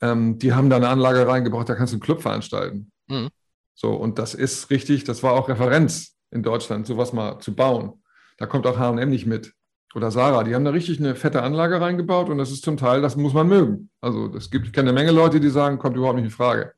[0.00, 2.90] ähm, die haben da eine Anlage reingebracht, da kannst du einen Club veranstalten.
[3.08, 3.28] Mhm.
[3.74, 8.02] So, und das ist richtig, das war auch Referenz in Deutschland, sowas mal zu bauen.
[8.36, 9.54] Da kommt auch HM nicht mit.
[9.94, 13.00] Oder Sarah, die haben da richtig eine fette Anlage reingebaut und das ist zum Teil,
[13.00, 13.90] das muss man mögen.
[14.00, 16.74] Also es gibt, ich kenne eine Menge Leute, die sagen, kommt überhaupt nicht in Frage.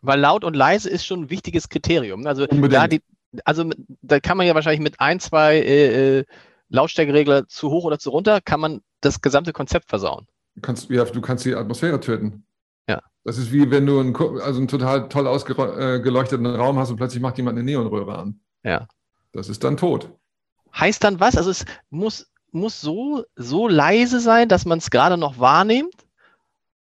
[0.00, 2.26] Weil laut und leise ist schon ein wichtiges Kriterium.
[2.26, 3.02] Also da, die,
[3.44, 3.70] also
[4.02, 6.24] da kann man ja wahrscheinlich mit ein, zwei äh, äh,
[6.68, 10.26] Lautstärkeregler zu hoch oder zu runter, kann man das gesamte Konzept versauen.
[10.54, 12.46] Du kannst, ja, du kannst die Atmosphäre töten.
[12.88, 13.00] Ja.
[13.24, 16.96] Das ist wie wenn du einen, also einen total toll ausgeleuchteten äh, Raum hast und
[16.96, 18.40] plötzlich macht jemand eine Neonröhre an.
[18.62, 18.86] Ja.
[19.32, 20.10] Das ist dann tot.
[20.74, 21.36] Heißt dann was?
[21.36, 25.94] Also es muss, muss so, so leise sein, dass man es gerade noch wahrnimmt.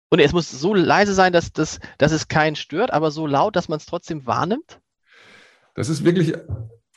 [0.10, 3.56] Und es muss so leise sein, dass, dass, dass es keinen stört, aber so laut,
[3.56, 4.80] dass man es trotzdem wahrnimmt?
[5.76, 6.34] Das ist wirklich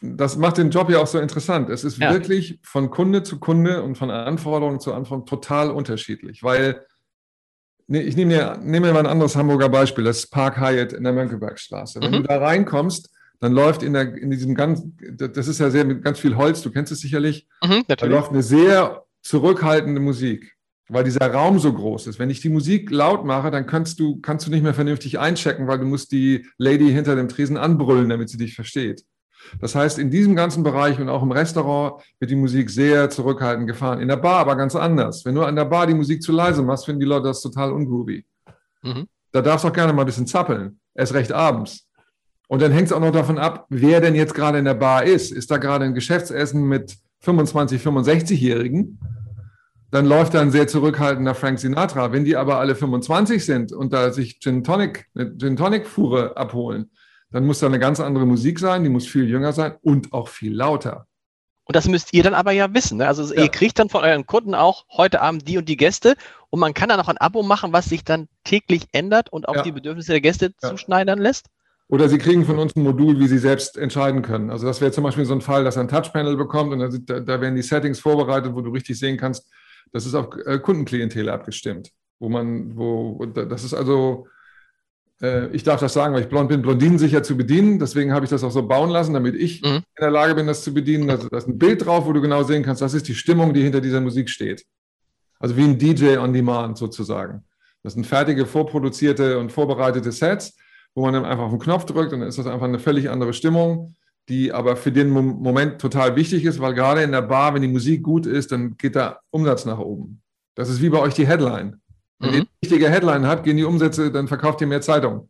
[0.02, 1.70] das macht den Job ja auch so interessant.
[1.70, 2.12] Es ist ja.
[2.12, 6.84] wirklich von Kunde zu Kunde und von Anforderung zu Anforderung total unterschiedlich, weil
[7.88, 11.04] ich nehme mir, nehme mir mal ein anderes Hamburger Beispiel, das ist Park Hyatt in
[11.04, 12.00] der Mönckebergstraße.
[12.00, 12.16] Wenn mhm.
[12.16, 13.10] du da reinkommst,
[13.40, 14.82] dann läuft in, der, in diesem ganz,
[15.16, 18.30] das ist ja sehr mit ganz viel Holz, du kennst es sicherlich, mhm, da läuft
[18.30, 20.54] eine sehr zurückhaltende Musik,
[20.88, 22.18] weil dieser Raum so groß ist.
[22.18, 25.66] Wenn ich die Musik laut mache, dann kannst du, kannst du nicht mehr vernünftig einchecken,
[25.66, 29.04] weil du musst die Lady hinter dem Tresen anbrüllen, damit sie dich versteht.
[29.60, 33.66] Das heißt, in diesem ganzen Bereich und auch im Restaurant wird die Musik sehr zurückhaltend
[33.66, 34.00] gefahren.
[34.00, 35.24] In der Bar aber ganz anders.
[35.24, 37.72] Wenn du an der Bar die Musik zu leise machst, finden die Leute das total
[37.72, 38.24] ungroovy.
[38.82, 39.06] Mhm.
[39.32, 40.78] Da darfst du auch gerne mal ein bisschen zappeln.
[40.94, 41.88] Erst recht abends.
[42.48, 45.04] Und dann hängt es auch noch davon ab, wer denn jetzt gerade in der Bar
[45.04, 45.32] ist.
[45.32, 48.98] Ist da gerade ein Geschäftsessen mit 25, 65-Jährigen?
[49.90, 52.12] Dann läuft da ein sehr zurückhaltender Frank Sinatra.
[52.12, 56.36] Wenn die aber alle 25 sind und da sich Gin Tonic, eine Gin Tonic Fuhre
[56.36, 56.90] abholen,
[57.32, 60.28] dann muss da eine ganz andere Musik sein, die muss viel jünger sein und auch
[60.28, 61.06] viel lauter.
[61.64, 62.98] Und das müsst ihr dann aber ja wissen.
[62.98, 63.06] Ne?
[63.06, 63.42] Also ja.
[63.42, 66.16] ihr kriegt dann von euren Kunden auch heute Abend die und die Gäste
[66.50, 69.56] und man kann dann auch ein Abo machen, was sich dann täglich ändert und auch
[69.56, 69.62] ja.
[69.62, 70.70] die Bedürfnisse der Gäste ja.
[70.70, 71.46] zuschneidern lässt.
[71.88, 74.50] Oder Sie kriegen von uns ein Modul, wie Sie selbst entscheiden können.
[74.50, 77.20] Also das wäre zum Beispiel so ein Fall, dass er ein Touchpanel bekommt und da,
[77.20, 79.48] da werden die Settings vorbereitet, wo du richtig sehen kannst,
[79.92, 81.90] das ist auf äh, Kundenklientel abgestimmt.
[82.18, 84.26] Wo man, wo, das ist also,
[85.52, 87.78] ich darf das sagen, weil ich blond bin, Blondinen sicher zu bedienen.
[87.78, 89.76] Deswegen habe ich das auch so bauen lassen, damit ich mhm.
[89.76, 91.08] in der Lage bin, das zu bedienen.
[91.10, 93.54] Also, da ist ein Bild drauf, wo du genau sehen kannst, das ist die Stimmung,
[93.54, 94.64] die hinter dieser Musik steht.
[95.42, 97.44] Also wie ein DJ on Demand sozusagen.
[97.82, 100.56] Das sind fertige, vorproduzierte und vorbereitete Sets,
[100.94, 103.10] wo man dann einfach auf den Knopf drückt und dann ist das einfach eine völlig
[103.10, 103.96] andere Stimmung,
[104.28, 107.68] die aber für den Moment total wichtig ist, weil gerade in der Bar, wenn die
[107.68, 110.22] Musik gut ist, dann geht der Umsatz nach oben.
[110.54, 111.81] Das ist wie bei euch die Headline.
[112.22, 112.34] Wenn mhm.
[112.36, 115.28] ihr eine richtige Headline habt, gehen die Umsätze, dann verkauft ihr mehr Zeitung.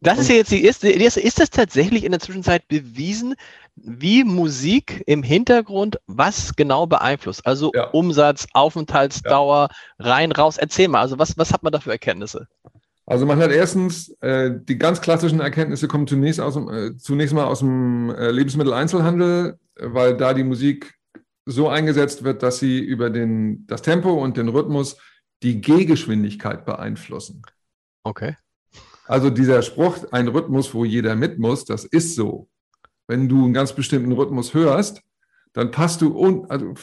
[0.00, 0.90] Das ist ja jetzt die erste.
[1.20, 3.36] Ist das tatsächlich in der Zwischenzeit bewiesen,
[3.76, 7.46] wie Musik im Hintergrund was genau beeinflusst?
[7.46, 7.84] Also ja.
[7.90, 10.04] Umsatz, Aufenthaltsdauer, ja.
[10.04, 10.58] rein, raus.
[10.58, 12.48] Erzähl mal, also was, was hat man da für Erkenntnisse?
[13.06, 17.44] Also man hat erstens, äh, die ganz klassischen Erkenntnisse kommen zunächst, aus äh, zunächst mal
[17.44, 20.94] aus dem äh, Lebensmitteleinzelhandel, weil da die Musik
[21.46, 24.96] so eingesetzt wird, dass sie über den, das Tempo und den Rhythmus
[25.42, 27.42] die Gehgeschwindigkeit beeinflussen.
[28.04, 28.36] Okay.
[29.06, 32.48] Also dieser Spruch, ein Rhythmus, wo jeder mit muss, das ist so.
[33.06, 35.02] Wenn du einen ganz bestimmten Rhythmus hörst,
[35.52, 36.74] dann passt du un, also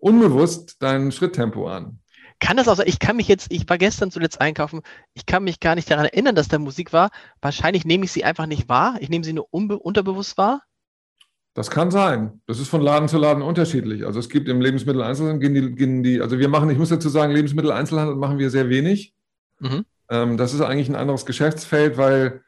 [0.00, 2.00] unbewusst dein Schritttempo an.
[2.40, 2.88] Kann das auch sein?
[2.88, 4.80] Ich kann mich jetzt, ich war gestern zuletzt einkaufen,
[5.14, 7.10] ich kann mich gar nicht daran erinnern, dass da Musik war.
[7.40, 8.96] Wahrscheinlich nehme ich sie einfach nicht wahr.
[9.00, 10.62] Ich nehme sie nur unterbewusst wahr.
[11.54, 12.40] Das kann sein.
[12.46, 14.06] Das ist von Laden zu Laden unterschiedlich.
[14.06, 17.08] Also es gibt im Lebensmitteleinzelhandel, gehen die, gehen die, also wir machen, ich muss dazu
[17.08, 19.14] sagen, Lebensmitteleinzelhandel machen wir sehr wenig.
[19.58, 19.84] Mhm.
[20.08, 22.42] Ähm, das ist eigentlich ein anderes Geschäftsfeld, weil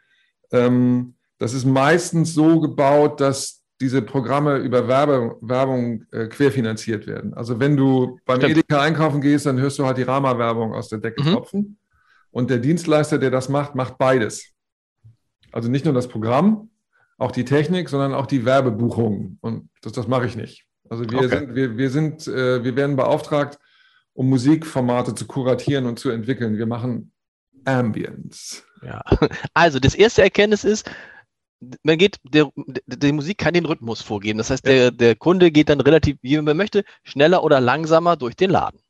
[0.52, 7.34] ähm, das ist meistens so gebaut, dass diese Programme über Werbe, Werbung äh, querfinanziert werden.
[7.34, 8.58] Also wenn du beim Stimmt.
[8.58, 11.32] Edeka einkaufen gehst, dann hörst du halt die Rama-Werbung aus der Decke mhm.
[11.32, 11.78] tropfen.
[12.30, 14.52] Und der Dienstleister, der das macht, macht beides.
[15.50, 16.70] Also nicht nur das Programm,
[17.18, 19.38] auch die Technik, sondern auch die Werbebuchungen.
[19.40, 20.66] Und das, das mache ich nicht.
[20.88, 21.28] Also wir, okay.
[21.28, 23.58] sind, wir, wir, sind, äh, wir werden beauftragt,
[24.14, 26.58] um Musikformate zu kuratieren und zu entwickeln.
[26.58, 27.12] Wir machen
[27.64, 28.64] Ambience.
[28.82, 29.02] Ja,
[29.54, 30.90] also das erste Erkenntnis ist,
[31.82, 32.50] man geht, der,
[32.86, 34.38] die Musik kann den Rhythmus vorgeben.
[34.38, 38.34] Das heißt, der, der Kunde geht dann relativ, wie man möchte, schneller oder langsamer durch
[38.34, 38.80] den Laden.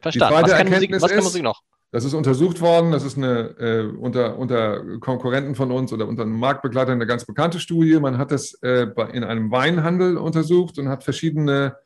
[0.00, 0.42] Verstanden.
[0.42, 1.62] Was kann, Musik, was kann Musik noch?
[1.90, 2.92] Das ist untersucht worden.
[2.92, 7.60] Das ist eine äh, unter, unter Konkurrenten von uns oder unter Marktbegleitern eine ganz bekannte
[7.60, 7.98] Studie.
[7.98, 11.76] Man hat das äh, in einem Weinhandel untersucht und hat verschiedene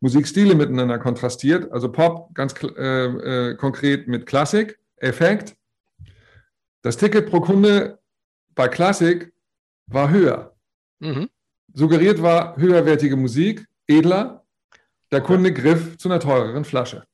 [0.00, 1.72] Musikstile miteinander kontrastiert.
[1.72, 5.56] Also Pop ganz äh, äh, konkret mit Klassik, Effekt.
[6.82, 7.98] Das Ticket pro Kunde
[8.54, 9.32] bei Klassik
[9.86, 10.54] war höher.
[11.00, 11.28] Mhm.
[11.74, 14.44] Suggeriert war höherwertige Musik, edler.
[15.10, 17.04] Der Kunde griff zu einer teureren Flasche.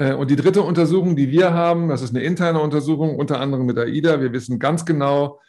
[0.00, 3.66] Äh, und die dritte Untersuchung, die wir haben, das ist eine interne Untersuchung, unter anderem
[3.66, 4.20] mit AIDA.
[4.20, 5.40] Wir wissen ganz genau,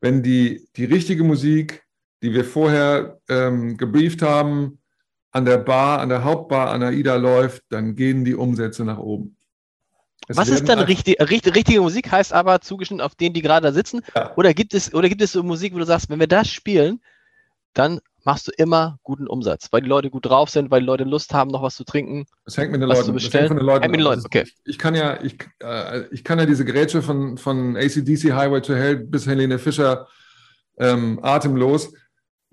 [0.00, 1.84] wenn die, die richtige Musik,
[2.22, 4.78] die wir vorher ähm, gebrieft haben,
[5.32, 9.36] an der Bar, an der Hauptbar an AIDA läuft, dann gehen die Umsätze nach oben.
[10.26, 12.10] Es Was ist dann richtig, richtig, richtige Musik?
[12.10, 14.00] Heißt aber zugeschnitten auf den, die gerade da sitzen?
[14.14, 14.34] Ja.
[14.36, 17.00] Oder, gibt es, oder gibt es so Musik, wo du sagst, wenn wir das spielen,
[17.74, 21.04] dann machst du immer guten Umsatz, weil die Leute gut drauf sind, weil die Leute
[21.04, 22.26] Lust haben, noch was zu trinken.
[22.44, 23.12] Das hängt mit den Leuten.
[23.12, 23.82] Das hängt von den Leuten.
[23.82, 24.22] Hängt mit den Leuten.
[24.24, 24.44] Okay.
[24.64, 28.74] Ich, kann ja, ich, äh, ich kann ja diese Grätsche von, von ACDC Highway to
[28.74, 30.06] Hell bis Helene Fischer
[30.78, 31.92] ähm, atemlos.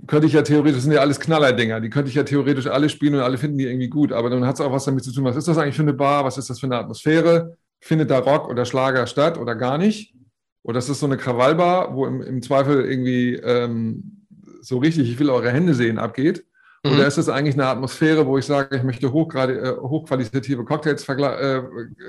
[0.05, 2.87] Könnte ich ja theoretisch, das sind ja alles Knallerdinger, die könnte ich ja theoretisch alle
[2.87, 4.11] spielen und alle finden die irgendwie gut.
[4.11, 5.93] Aber dann hat es auch was damit zu tun, was ist das eigentlich für eine
[5.93, 7.57] Bar, was ist das für eine Atmosphäre?
[7.79, 10.13] Findet da Rock oder Schlager statt oder gar nicht?
[10.61, 14.16] Oder ist das so eine Krawallbar, wo im, im Zweifel irgendwie ähm,
[14.61, 16.45] so richtig, ich will eure Hände sehen, abgeht?
[16.83, 16.93] Mhm.
[16.93, 21.07] Oder ist es eigentlich eine Atmosphäre, wo ich sage, ich möchte hochgrade, äh, hochqualitative Cocktails
[21.07, 21.61] äh,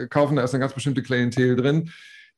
[0.08, 1.90] kaufen, da ist eine ganz bestimmte Klientel drin,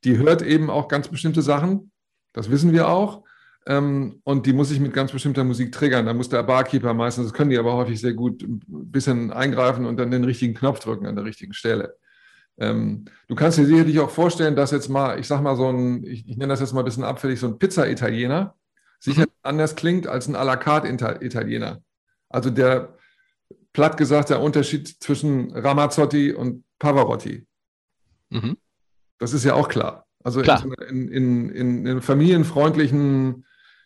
[0.04, 1.90] die hört eben auch ganz bestimmte Sachen,
[2.32, 3.24] das wissen wir auch.
[3.66, 6.06] Ähm, und die muss ich mit ganz bestimmter Musik triggern.
[6.06, 9.84] Da muss der Barkeeper meistens, das können die aber häufig sehr gut, ein bisschen eingreifen
[9.84, 11.94] und dann den richtigen Knopf drücken an der richtigen Stelle.
[12.58, 16.04] Ähm, du kannst dir sicherlich auch vorstellen, dass jetzt mal, ich sag mal so ein,
[16.04, 18.54] ich, ich nenne das jetzt mal ein bisschen abfällig, so ein Pizza-Italiener,
[19.00, 19.32] sicher mhm.
[19.42, 21.82] anders klingt als ein à la carte Italiener.
[22.28, 22.96] Also der,
[23.72, 27.46] platt gesagt, der Unterschied zwischen Ramazzotti und Pavarotti.
[28.30, 28.56] Mhm.
[29.18, 30.06] Das ist ja auch klar.
[30.22, 33.44] Also in, in, in, in, familienfreundlichen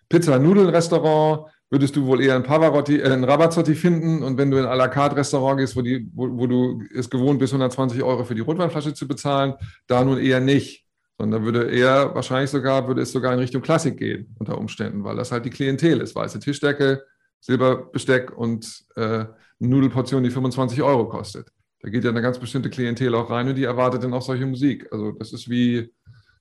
[0.09, 4.23] Pizza-Nudeln-Restaurant würdest du wohl eher ein Pavarotti, äh, ein Rabazzotti finden.
[4.23, 7.09] Und wenn du in à la carte Restaurant gehst, wo, die, wo, wo du es
[7.09, 9.55] gewohnt bist, 120 Euro für die Rotweinflasche zu bezahlen,
[9.87, 10.84] da nun eher nicht.
[11.19, 15.17] Sondern würde eher wahrscheinlich sogar, würde es sogar in Richtung Klassik gehen unter Umständen, weil
[15.17, 16.15] das halt die Klientel ist.
[16.15, 17.05] Weiße Tischdecke,
[17.41, 19.27] Silberbesteck und äh,
[19.61, 21.49] Nudelportion, die 25 Euro kostet.
[21.81, 24.47] Da geht ja eine ganz bestimmte Klientel auch rein und die erwartet dann auch solche
[24.47, 24.89] Musik.
[24.91, 25.93] Also das ist wie,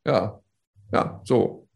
[0.05, 0.39] ja,
[0.91, 1.67] ja, so.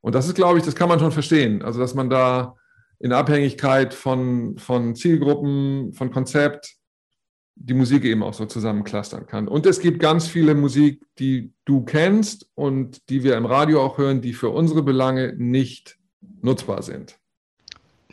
[0.00, 1.62] Und das ist, glaube ich, das kann man schon verstehen.
[1.62, 2.56] Also, dass man da
[2.98, 6.74] in Abhängigkeit von, von Zielgruppen, von Konzept,
[7.54, 9.48] die Musik eben auch so zusammenclustern kann.
[9.48, 13.98] Und es gibt ganz viele Musik, die du kennst und die wir im Radio auch
[13.98, 15.98] hören, die für unsere Belange nicht
[16.40, 17.18] nutzbar sind.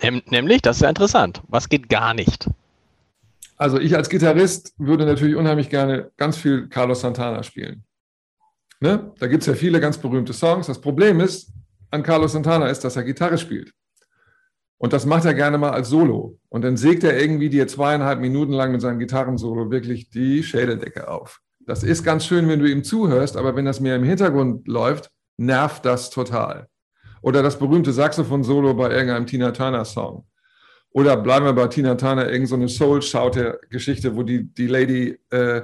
[0.01, 1.41] Nämlich, das ist ja interessant.
[1.47, 2.49] Was geht gar nicht?
[3.57, 7.83] Also ich als Gitarrist würde natürlich unheimlich gerne ganz viel Carlos Santana spielen.
[8.79, 9.11] Ne?
[9.19, 10.67] Da gibt es ja viele ganz berühmte Songs.
[10.67, 11.51] Das Problem ist
[11.91, 13.73] an Carlos Santana ist, dass er Gitarre spielt.
[14.79, 16.39] Und das macht er gerne mal als Solo.
[16.47, 21.09] Und dann sägt er irgendwie dir zweieinhalb Minuten lang mit seinem Gitarrensolo wirklich die Schädeldecke
[21.09, 21.41] auf.
[21.59, 25.11] Das ist ganz schön, wenn du ihm zuhörst, aber wenn das mehr im Hintergrund läuft,
[25.37, 26.67] nervt das total.
[27.21, 30.25] Oder das berühmte Saxophon-Solo bei irgendeinem Tina Turner-Song.
[30.91, 35.63] Oder bleiben wir bei Tina Turner, irgendeine so Soul-Shouter-Geschichte, wo die, die Lady äh,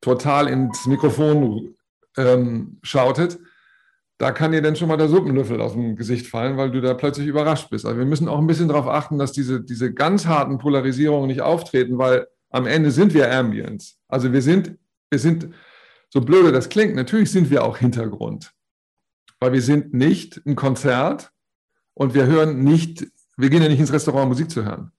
[0.00, 1.74] total ins Mikrofon
[2.16, 3.38] ähm, schautet
[4.20, 6.92] da kann dir dann schon mal der Suppenlöffel aus dem Gesicht fallen, weil du da
[6.92, 7.86] plötzlich überrascht bist.
[7.86, 11.40] Also wir müssen auch ein bisschen darauf achten, dass diese, diese ganz harten Polarisierungen nicht
[11.40, 13.96] auftreten, weil am Ende sind wir Ambience.
[14.08, 14.76] Also wir sind,
[15.08, 15.48] wir sind,
[16.10, 18.52] so blöde das klingt, natürlich sind wir auch Hintergrund.
[19.38, 21.32] Weil wir sind nicht ein Konzert
[21.94, 23.06] und wir hören nicht,
[23.38, 24.92] wir gehen ja nicht ins Restaurant, Musik zu hören,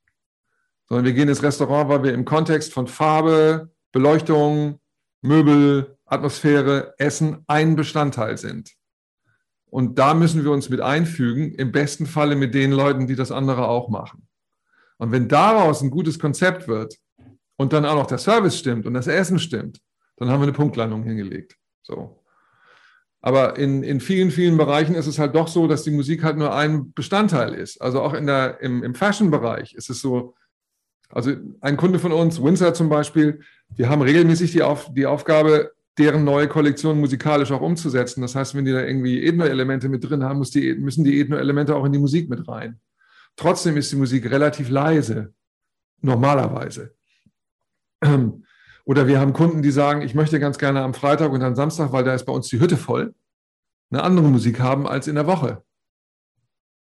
[0.89, 4.79] sondern wir gehen ins Restaurant, weil wir im Kontext von Farbe, Beleuchtung,
[5.21, 8.80] Möbel, Atmosphäre, Essen ein Bestandteil sind.
[9.71, 13.31] Und da müssen wir uns mit einfügen, im besten Falle mit den Leuten, die das
[13.31, 14.27] andere auch machen.
[14.97, 16.97] Und wenn daraus ein gutes Konzept wird
[17.55, 19.79] und dann auch noch der Service stimmt und das Essen stimmt,
[20.17, 21.55] dann haben wir eine Punktlandung hingelegt.
[21.83, 22.21] So.
[23.21, 26.37] Aber in, in vielen, vielen Bereichen ist es halt doch so, dass die Musik halt
[26.37, 27.81] nur ein Bestandteil ist.
[27.81, 30.35] Also auch in der, im, im Fashion-Bereich ist es so,
[31.07, 31.31] also
[31.61, 36.23] ein Kunde von uns, Windsor zum Beispiel, wir haben regelmäßig die, Auf, die Aufgabe, deren
[36.23, 38.21] neue Kollektion musikalisch auch umzusetzen.
[38.21, 41.85] Das heißt, wenn die da irgendwie Ethno-Elemente mit drin haben, die, müssen die Ethno-Elemente auch
[41.85, 42.79] in die Musik mit rein.
[43.35, 45.33] Trotzdem ist die Musik relativ leise,
[46.01, 46.95] normalerweise.
[48.85, 51.91] Oder wir haben Kunden, die sagen, ich möchte ganz gerne am Freitag und am Samstag,
[51.91, 53.13] weil da ist bei uns die Hütte voll,
[53.91, 55.63] eine andere Musik haben als in der Woche.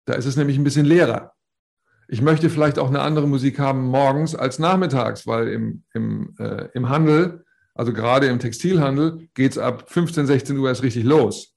[0.06, 1.34] Da ist es nämlich ein bisschen leerer.
[2.08, 6.70] Ich möchte vielleicht auch eine andere Musik haben morgens als nachmittags, weil im, im, äh,
[6.74, 7.45] im Handel
[7.76, 11.54] also gerade im Textilhandel geht es ab 15, 16 Uhr erst richtig los.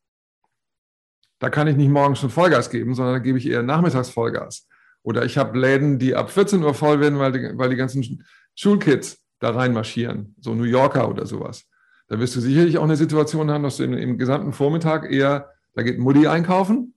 [1.39, 4.67] Da kann ich nicht morgens schon Vollgas geben, sondern da gebe ich eher nachmittags Vollgas.
[5.03, 8.25] Oder ich habe Läden, die ab 14 Uhr voll werden, weil die, weil die ganzen
[8.57, 11.65] Schulkids da reinmarschieren, so New Yorker oder sowas.
[12.09, 15.51] Da wirst du sicherlich auch eine Situation haben, dass du im, im gesamten Vormittag eher,
[15.75, 16.95] da geht Mutti einkaufen,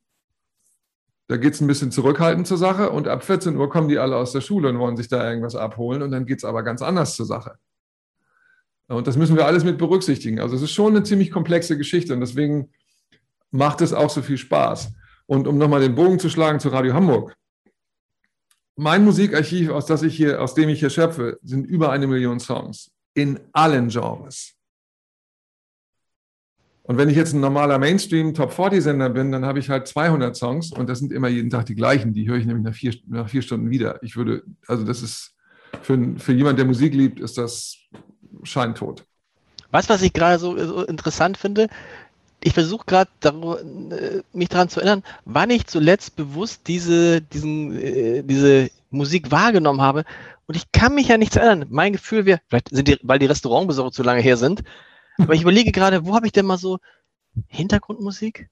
[1.28, 4.16] da geht es ein bisschen zurückhaltend zur Sache und ab 14 Uhr kommen die alle
[4.16, 6.82] aus der Schule und wollen sich da irgendwas abholen und dann geht es aber ganz
[6.82, 7.60] anders zur Sache.
[8.92, 10.40] Und das müssen wir alles mit berücksichtigen.
[10.40, 12.70] Also es ist schon eine ziemlich komplexe Geschichte und deswegen
[13.50, 14.94] macht es auch so viel Spaß.
[15.28, 17.34] Und um nochmal den Bogen zu schlagen zu Radio Hamburg.
[18.76, 22.40] Mein Musikarchiv, aus, das ich hier, aus dem ich hier schöpfe, sind über eine Million
[22.40, 24.56] Songs in allen Genres.
[26.84, 29.88] Und wenn ich jetzt ein normaler Mainstream Top 40 Sender bin, dann habe ich halt
[29.88, 32.14] 200 Songs und das sind immer jeden Tag die gleichen.
[32.14, 34.02] Die höre ich nämlich nach vier, nach vier Stunden wieder.
[34.04, 35.34] Ich würde, also das ist
[35.82, 37.78] für, für jemand, der Musik liebt, ist das
[38.44, 39.06] scheintot.
[39.72, 41.68] Weißt du, was ich gerade so, so, interessant finde?
[42.44, 48.24] Ich versuche gerade äh, mich daran zu erinnern, wann ich zuletzt bewusst diese, diesen, äh,
[48.24, 50.04] diese Musik wahrgenommen habe.
[50.48, 51.68] Und ich kann mich ja nicht erinnern.
[51.70, 54.64] Mein Gefühl wäre, vielleicht sind die, weil die Restaurantbesuche zu lange her sind,
[55.18, 56.80] aber ich überlege gerade, wo habe ich denn mal so
[57.48, 58.50] Hintergrundmusik?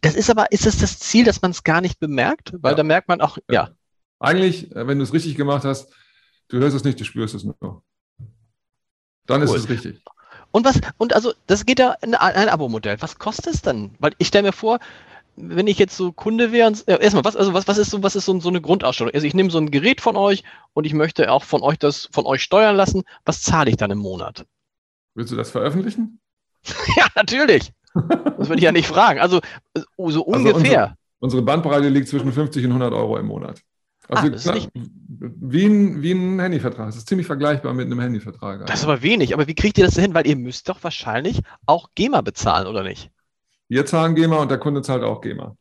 [0.00, 2.52] Das ist aber, ist das das Ziel, dass man es gar nicht bemerkt?
[2.60, 2.76] Weil ja.
[2.76, 3.70] da merkt man auch, ja.
[4.18, 5.92] Eigentlich, äh, wenn du es richtig gemacht hast,
[6.48, 7.82] du hörst es nicht, du spürst es nur.
[9.26, 9.56] Dann cool.
[9.56, 10.00] ist es richtig.
[10.52, 12.96] Und was, und also, das geht ja in ein Abo-Modell.
[13.00, 13.90] Was kostet es dann?
[13.98, 14.78] Weil ich stelle mir vor,
[15.36, 18.16] wenn ich jetzt so Kunde wäre, äh, erstmal, was, also was, was ist so, was
[18.16, 19.14] ist so, so eine Grundausstattung?
[19.14, 22.08] Also ich nehme so ein Gerät von euch und ich möchte auch von euch das
[22.10, 23.02] von euch steuern lassen.
[23.24, 24.46] Was zahle ich dann im Monat?
[25.14, 26.20] Willst du das veröffentlichen?
[26.96, 27.72] ja, natürlich.
[27.94, 29.20] Das würde ich ja nicht fragen.
[29.20, 29.40] Also
[29.74, 30.54] so ungefähr.
[30.54, 33.62] Also unsere, unsere Bandbreite liegt zwischen 50 und 100 Euro im Monat.
[34.08, 34.58] Also ah, klar,
[35.18, 36.86] wie, ein, wie ein Handyvertrag.
[36.86, 38.66] Das ist ziemlich vergleichbar mit einem Handyvertrag.
[38.66, 39.34] Das ist aber wenig.
[39.34, 40.14] Aber wie kriegt ihr das denn hin?
[40.14, 43.10] Weil ihr müsst doch wahrscheinlich auch GEMA bezahlen, oder nicht?
[43.68, 45.56] Wir zahlen GEMA und der Kunde zahlt auch GEMA.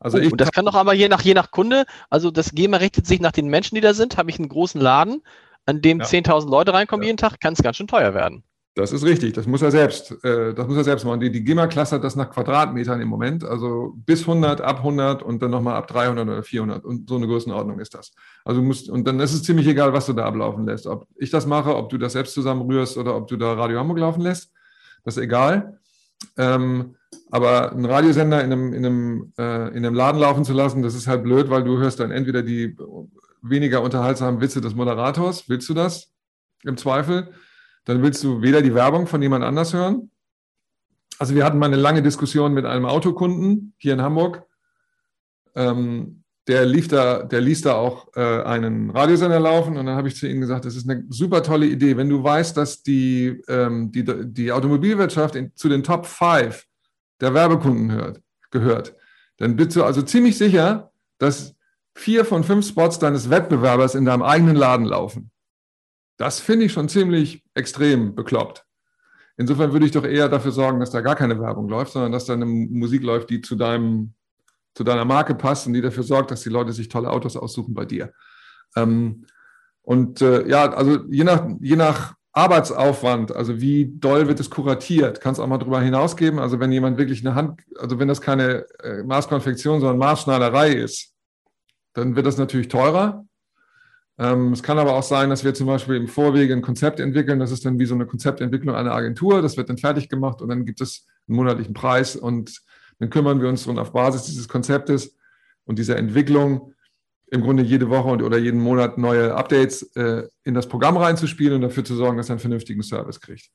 [0.00, 2.78] Also oh, ich, das kann doch aber je nach, je nach Kunde, also das GEMA
[2.78, 4.16] richtet sich nach den Menschen, die da sind.
[4.16, 5.22] Habe ich einen großen Laden,
[5.66, 6.06] an dem ja.
[6.06, 7.08] 10.000 Leute reinkommen ja.
[7.08, 8.44] jeden Tag, kann es ganz schön teuer werden.
[8.76, 11.20] Das ist richtig, das muss er selbst, äh, das muss er selbst machen.
[11.20, 15.40] Die, die GEMA clustert das nach Quadratmetern im Moment, also bis 100, ab 100 und
[15.40, 18.10] dann nochmal ab 300 oder 400 und so eine Größenordnung ist das.
[18.44, 20.88] Also musst, und dann ist es ziemlich egal, was du da ablaufen lässt.
[20.88, 23.98] Ob ich das mache, ob du das selbst zusammenrührst oder ob du da Radio Hamburg
[23.98, 24.50] laufen lässt,
[25.04, 25.78] das ist egal.
[26.36, 26.96] Ähm,
[27.30, 30.96] aber einen Radiosender in einem, in, einem, äh, in einem Laden laufen zu lassen, das
[30.96, 32.76] ist halt blöd, weil du hörst dann entweder die
[33.40, 36.12] weniger unterhaltsamen Witze des Moderators, willst du das
[36.64, 37.28] im Zweifel?
[37.84, 40.10] Dann willst du weder die Werbung von jemand anders hören.
[41.18, 44.44] Also wir hatten mal eine lange Diskussion mit einem Autokunden hier in Hamburg.
[45.54, 50.08] Ähm, der, lief da, der ließ da auch äh, einen Radiosender laufen und dann habe
[50.08, 51.96] ich zu ihm gesagt, das ist eine super tolle Idee.
[51.96, 56.66] Wenn du weißt, dass die, ähm, die, die Automobilwirtschaft in, zu den Top 5
[57.20, 58.20] der Werbekunden hört,
[58.50, 58.94] gehört,
[59.38, 61.54] dann bist du also ziemlich sicher, dass
[61.94, 65.30] vier von fünf Spots deines Wettbewerbers in deinem eigenen Laden laufen.
[66.16, 68.64] Das finde ich schon ziemlich extrem bekloppt.
[69.36, 72.26] Insofern würde ich doch eher dafür sorgen, dass da gar keine Werbung läuft, sondern dass
[72.26, 74.14] da eine Musik läuft, die zu deinem,
[74.74, 77.74] zu deiner Marke passt und die dafür sorgt, dass die Leute sich tolle Autos aussuchen
[77.74, 78.12] bei dir.
[78.76, 79.24] Ähm,
[79.82, 85.20] und äh, ja, also je nach, je nach Arbeitsaufwand, also wie doll wird es kuratiert,
[85.20, 86.38] kann es auch mal drüber hinausgeben.
[86.38, 91.12] Also wenn jemand wirklich eine Hand, also wenn das keine äh, Maßkonfektion, sondern Maßschneiderei ist,
[91.92, 93.24] dann wird das natürlich teurer.
[94.18, 97.40] Ähm, es kann aber auch sein, dass wir zum Beispiel im Vorwege ein Konzept entwickeln.
[97.40, 99.42] Das ist dann wie so eine Konzeptentwicklung einer Agentur.
[99.42, 102.60] Das wird dann fertig gemacht und dann gibt es einen monatlichen Preis und
[103.00, 105.16] dann kümmern wir uns darum, auf Basis dieses Konzeptes
[105.64, 106.72] und dieser Entwicklung
[107.26, 111.62] im Grunde jede Woche oder jeden Monat neue Updates äh, in das Programm reinzuspielen und
[111.62, 113.50] dafür zu sorgen, dass er einen vernünftigen Service kriegt.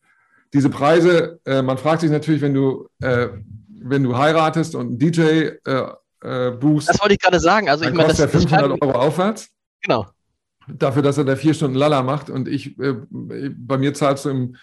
[0.51, 3.29] Diese Preise, äh, man fragt sich natürlich, wenn du, äh,
[3.81, 5.91] wenn du heiratest und einen DJ äh,
[6.21, 6.89] äh, buchst.
[6.89, 7.69] Das wollte ich gerade sagen.
[7.69, 9.49] Also ich meine, das ist ja 500 Euro aufwärts.
[9.81, 10.05] Genau
[10.77, 12.29] dafür, dass er da vier Stunden Lala macht.
[12.29, 14.55] Und ich, äh, bei mir zahlst du, im,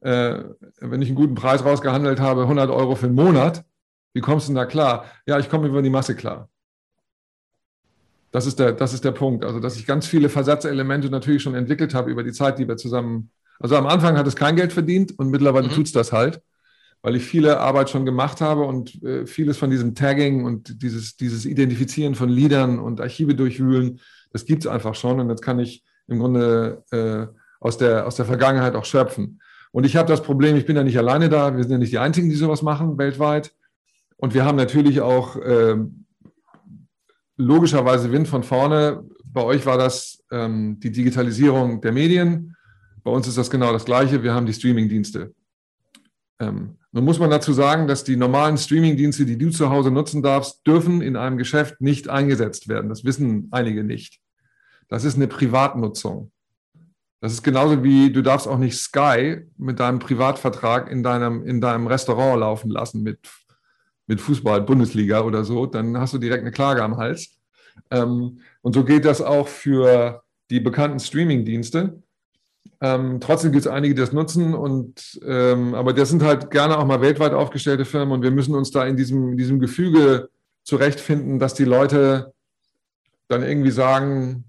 [0.00, 0.42] äh,
[0.80, 3.64] wenn ich einen guten Preis rausgehandelt habe, 100 Euro für einen Monat.
[4.14, 5.06] Wie kommst du denn da klar?
[5.26, 6.48] Ja, ich komme über die Masse klar.
[8.32, 9.44] Das ist, der, das ist der Punkt.
[9.44, 12.76] Also, dass ich ganz viele Versatzelemente natürlich schon entwickelt habe über die Zeit, die wir
[12.76, 13.30] zusammen.
[13.60, 15.72] Also am Anfang hat es kein Geld verdient und mittlerweile mhm.
[15.72, 16.42] tut es das halt,
[17.02, 21.16] weil ich viele Arbeit schon gemacht habe und äh, vieles von diesem Tagging und dieses,
[21.16, 24.00] dieses Identifizieren von Liedern und Archive durchwühlen,
[24.32, 27.26] das gibt es einfach schon und jetzt kann ich im Grunde äh,
[27.60, 29.40] aus, der, aus der Vergangenheit auch schöpfen.
[29.70, 31.92] Und ich habe das Problem, ich bin ja nicht alleine da, wir sind ja nicht
[31.92, 33.54] die Einzigen, die sowas machen weltweit.
[34.16, 35.76] Und wir haben natürlich auch äh,
[37.36, 39.04] logischerweise Wind von vorne.
[39.24, 42.56] Bei euch war das ähm, die Digitalisierung der Medien.
[43.02, 44.22] Bei uns ist das genau das Gleiche.
[44.22, 45.34] Wir haben die Streaming-Dienste.
[46.38, 50.22] Ähm, nun muss man dazu sagen, dass die normalen Streaming-Dienste, die du zu Hause nutzen
[50.22, 52.90] darfst, dürfen in einem Geschäft nicht eingesetzt werden.
[52.90, 54.21] Das wissen einige nicht.
[54.92, 56.30] Das ist eine Privatnutzung.
[57.22, 61.62] Das ist genauso wie du darfst auch nicht Sky mit deinem Privatvertrag in deinem, in
[61.62, 63.20] deinem Restaurant laufen lassen mit,
[64.06, 65.64] mit Fußball, Bundesliga oder so.
[65.64, 67.38] Dann hast du direkt eine Klage am Hals.
[67.90, 72.02] Ähm, und so geht das auch für die bekannten Streaming-Dienste.
[72.82, 76.76] Ähm, trotzdem gibt es einige, die das nutzen, und, ähm, aber das sind halt gerne
[76.76, 80.28] auch mal weltweit aufgestellte Firmen und wir müssen uns da in diesem, in diesem Gefüge
[80.64, 82.34] zurechtfinden, dass die Leute
[83.28, 84.44] dann irgendwie sagen,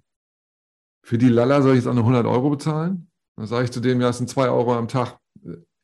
[1.05, 3.11] für die Lala soll ich jetzt auch nur 100 Euro bezahlen?
[3.35, 5.17] Dann sage ich zu dem, ja, es sind 2 Euro am Tag.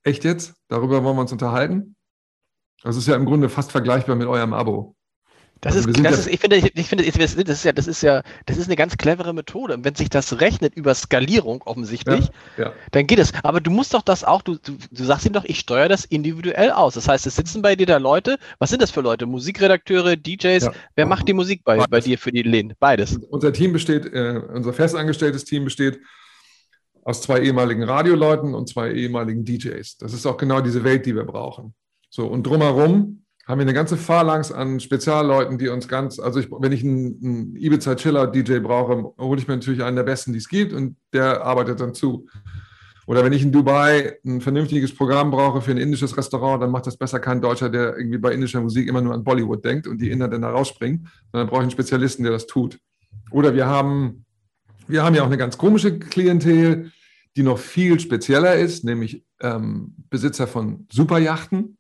[0.04, 0.54] Echt jetzt?
[0.70, 1.96] Darüber wollen wir uns unterhalten?
[2.82, 4.96] Das ist ja im Grunde fast vergleichbar mit eurem Abo.
[5.62, 7.88] Das also ist, das ja ist, ich finde, ich, ich finde, das ist ja, das
[7.88, 9.74] ist ja, das ist eine ganz clevere Methode.
[9.74, 12.74] Und wenn sich das rechnet über Skalierung offensichtlich, ja, ja.
[12.92, 13.34] dann geht es.
[13.44, 16.06] Aber du musst doch das auch, du, du, du sagst ihm doch, ich steuere das
[16.06, 16.94] individuell aus.
[16.94, 18.38] Das heißt, es sitzen bei dir da Leute.
[18.60, 19.26] Was sind das für Leute?
[19.26, 20.70] Musikredakteure, DJs?
[20.96, 22.74] Wer macht die Musik bei, bei dir für die Läden?
[22.80, 23.20] Beides.
[23.30, 26.00] Unser Team besteht, äh, unser festangestelltes Team besteht
[27.04, 29.98] aus zwei ehemaligen Radioleuten und zwei ehemaligen DJs.
[29.98, 31.74] Das ist auch genau diese Welt, die wir brauchen.
[32.10, 36.52] So, und drumherum haben wir eine ganze Phalanx an Spezialleuten, die uns ganz, also ich,
[36.52, 40.34] wenn ich einen, einen Ibiza Chiller DJ brauche, hole ich mir natürlich einen der besten,
[40.34, 42.28] die es gibt und der arbeitet dann zu.
[43.08, 46.86] Oder wenn ich in Dubai ein vernünftiges Programm brauche für ein indisches Restaurant, dann macht
[46.86, 50.00] das besser kein Deutscher, der irgendwie bei indischer Musik immer nur an Bollywood denkt und
[50.00, 52.78] die Inder dann da rausspringen, sondern brauche ich einen Spezialisten, der das tut.
[53.32, 54.26] Oder wir haben,
[54.88, 56.92] wir haben ja auch eine ganz komische Klientel,
[57.36, 61.79] die noch viel spezieller ist, nämlich ähm, Besitzer von Superjachten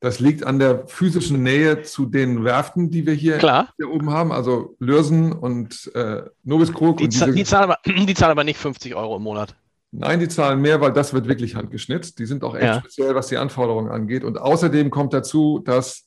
[0.00, 3.38] das liegt an der physischen Nähe zu den Werften, die wir hier,
[3.76, 6.98] hier oben haben, also Lürsen und äh, Nobiskrug.
[6.98, 9.56] Die, die, zahlen aber, die zahlen aber nicht 50 Euro im Monat.
[9.90, 12.18] Nein, die zahlen mehr, weil das wird wirklich handgeschnitzt.
[12.18, 12.78] Die sind auch echt ja.
[12.78, 14.22] speziell, was die Anforderungen angeht.
[14.22, 16.06] Und außerdem kommt dazu, dass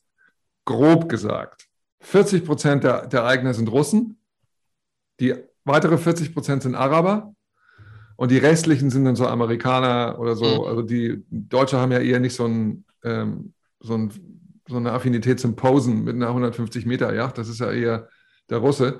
[0.65, 1.67] grob gesagt
[2.01, 4.19] 40 Prozent der, der Eigner sind Russen,
[5.19, 5.35] die
[5.65, 7.33] weitere 40 Prozent sind Araber
[8.15, 10.61] und die restlichen sind dann so Amerikaner oder so.
[10.61, 10.67] Mhm.
[10.67, 14.11] Also die Deutsche haben ja eher nicht so, ein, ähm, so, ein,
[14.67, 17.37] so eine Affinität zum Posen mit einer 150 Meter Yacht.
[17.37, 18.09] Das ist ja eher
[18.49, 18.99] der Russe.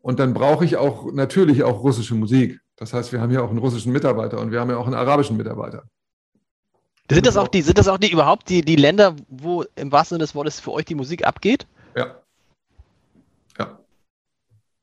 [0.00, 2.60] Und dann brauche ich auch natürlich auch russische Musik.
[2.76, 4.94] Das heißt, wir haben ja auch einen russischen Mitarbeiter und wir haben ja auch einen
[4.94, 5.84] arabischen Mitarbeiter.
[7.10, 10.16] Sind das auch die, sind das auch die überhaupt die, die Länder, wo im wahrsten
[10.16, 11.66] Sinne des Wortes für euch die Musik abgeht?
[11.94, 12.16] Ja.
[13.58, 13.78] Ja.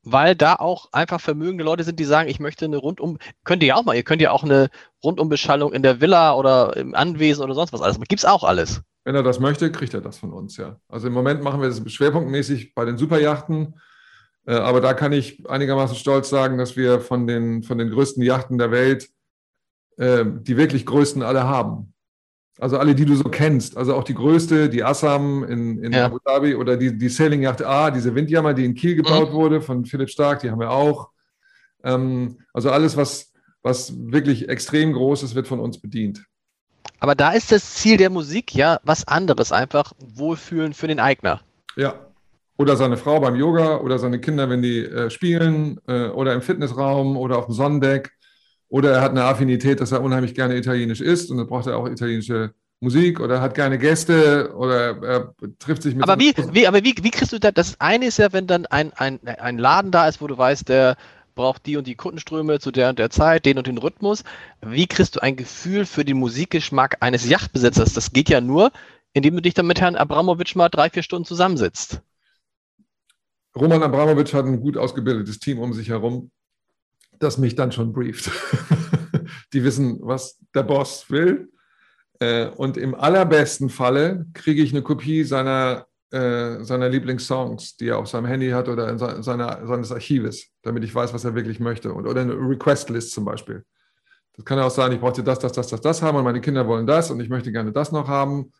[0.03, 3.69] Weil da auch einfach vermögende Leute sind, die sagen, ich möchte eine rundum, könnt ihr
[3.69, 4.69] ja auch mal, ihr könnt ja auch eine
[5.03, 7.99] Rundumbeschallung in der Villa oder im Anwesen oder sonst was alles.
[7.99, 8.81] Gibt es auch alles.
[9.03, 10.79] Wenn er das möchte, kriegt er das von uns, ja.
[10.87, 13.75] Also im Moment machen wir das schwerpunktmäßig bei den Superjachten
[14.45, 18.23] äh, aber da kann ich einigermaßen stolz sagen, dass wir von den, von den größten
[18.23, 19.09] Yachten der Welt
[19.97, 21.93] äh, die wirklich größten alle haben.
[22.57, 23.77] Also alle, die du so kennst.
[23.77, 26.05] Also auch die größte, die Assam in, in ja.
[26.05, 29.33] Abu Dhabi oder die, die Sailing Yacht A, diese Windjammer, die in Kiel gebaut mhm.
[29.33, 31.09] wurde von Philipp Stark, die haben wir auch.
[31.83, 33.31] Ähm, also alles, was,
[33.61, 36.25] was wirklich extrem groß ist, wird von uns bedient.
[36.99, 41.41] Aber da ist das Ziel der Musik ja was anderes, einfach Wohlfühlen für den Eigner.
[41.75, 41.95] Ja,
[42.57, 46.41] oder seine Frau beim Yoga oder seine Kinder, wenn die äh, spielen äh, oder im
[46.41, 48.11] Fitnessraum oder auf dem Sonnendeck.
[48.67, 51.77] Oder er hat eine Affinität, dass er unheimlich gerne italienisch isst und dann braucht er
[51.77, 56.03] auch italienische Musik oder hat gerne Gäste oder er trifft sich mit.
[56.03, 57.53] Aber, wie, wie, aber wie, wie kriegst du das?
[57.53, 60.69] Das eine ist ja, wenn dann ein, ein, ein Laden da ist, wo du weißt,
[60.69, 60.97] der
[61.39, 64.25] braucht die und die Kundenströme zu der und der Zeit, den und den Rhythmus.
[64.59, 67.93] Wie kriegst du ein Gefühl für den Musikgeschmack eines Yachtbesitzers?
[67.93, 68.73] Das geht ja nur,
[69.13, 72.01] indem du dich dann mit Herrn Abramowitsch mal drei, vier Stunden zusammensitzt.
[73.55, 76.29] Roman Abramowitsch hat ein gut ausgebildetes Team um sich herum,
[77.19, 78.29] das mich dann schon brieft.
[79.53, 81.53] Die wissen, was der Boss will.
[82.19, 87.97] Äh, und im allerbesten Falle kriege ich eine Kopie seiner, äh, seiner Lieblingssongs, die er
[87.97, 91.59] auf seinem Handy hat oder in seiner, seines Archives, damit ich weiß, was er wirklich
[91.59, 91.93] möchte.
[91.93, 93.63] oder eine Request-List zum Beispiel.
[94.33, 96.41] Das kann ja auch sein, ich brauche das, das, das, das, das haben und meine
[96.41, 98.51] Kinder wollen das und ich möchte gerne das noch haben.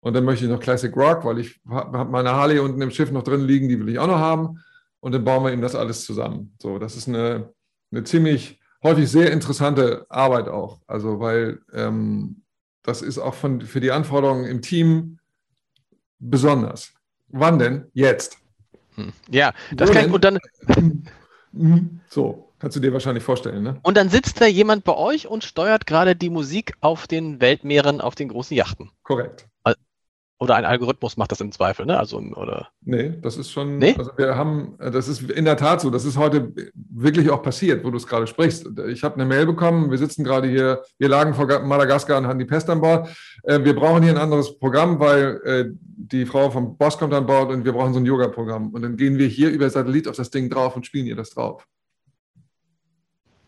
[0.00, 3.10] Und dann möchte ich noch Classic Rock, weil ich habe meine Harley unten im Schiff
[3.10, 4.62] noch drin liegen, die will ich auch noch haben.
[5.00, 6.54] Und dann bauen wir ihm das alles zusammen.
[6.62, 7.52] So, das ist eine,
[7.90, 10.80] eine ziemlich häufig sehr interessante Arbeit auch.
[10.86, 12.42] Also, weil ähm,
[12.82, 15.18] das ist auch von, für die Anforderungen im Team
[16.18, 16.93] besonders.
[17.36, 17.86] Wann denn?
[17.94, 18.38] Jetzt.
[18.94, 19.12] Hm.
[19.28, 20.38] Ja, das Wo kann ich, und dann.
[22.08, 23.78] So, kannst du dir wahrscheinlich vorstellen, ne?
[23.82, 28.00] Und dann sitzt da jemand bei euch und steuert gerade die Musik auf den Weltmeeren,
[28.00, 28.90] auf den großen Yachten.
[29.04, 29.46] Korrekt.
[30.44, 31.98] Oder ein Algorithmus macht das im Zweifel, ne?
[31.98, 32.68] Also, oder?
[32.82, 33.94] Nee, das ist schon, nee?
[33.96, 37.82] also wir haben, das ist in der Tat so, das ist heute wirklich auch passiert,
[37.82, 38.66] wo du es gerade sprichst.
[38.88, 42.38] Ich habe eine Mail bekommen, wir sitzen gerade hier, wir lagen vor Madagaskar und hatten
[42.38, 43.08] die Pest an Bord.
[43.44, 45.64] Äh, wir brauchen hier ein anderes Programm, weil äh,
[45.96, 48.68] die Frau vom Boss kommt an Bord und wir brauchen so ein Yoga-Programm.
[48.68, 51.30] Und dann gehen wir hier über Satellit auf das Ding drauf und spielen ihr das
[51.30, 51.66] drauf.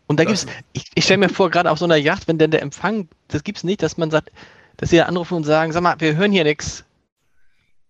[0.07, 2.39] Und da gibt es, ich, ich stelle mir vor, gerade auf so einer Yacht, wenn
[2.39, 4.31] denn der Empfang, das gibt es nicht, dass man sagt,
[4.77, 6.85] dass sie anrufen und sagen, sag mal, wir hören hier nichts.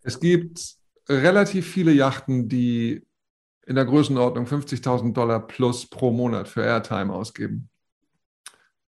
[0.08, 0.78] Es gibt
[1.10, 3.06] relativ viele Yachten, die
[3.66, 7.68] in der Größenordnung 50.000 Dollar plus pro Monat für Airtime ausgeben.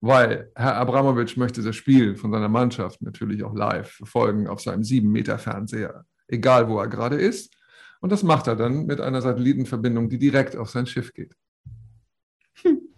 [0.00, 4.82] Weil Herr Abramowitsch möchte das Spiel von seiner Mannschaft natürlich auch live verfolgen auf seinem
[4.82, 7.56] 7-Meter-Fernseher, egal wo er gerade ist.
[8.00, 11.34] Und das macht er dann mit einer Satellitenverbindung, die direkt auf sein Schiff geht.
[12.62, 12.89] Hm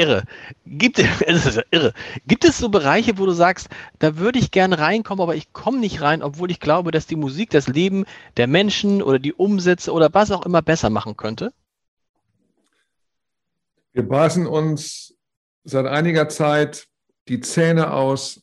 [0.00, 0.24] irre.
[0.66, 1.92] Gibt, es ist ja irre.
[2.26, 5.78] Gibt es so Bereiche, wo du sagst, da würde ich gerne reinkommen, aber ich komme
[5.78, 8.04] nicht rein, obwohl ich glaube, dass die Musik das Leben
[8.36, 11.52] der Menschen oder die Umsätze oder was auch immer besser machen könnte?
[13.92, 15.14] Wir beißen uns
[15.64, 16.86] seit einiger Zeit
[17.28, 18.42] die Zähne aus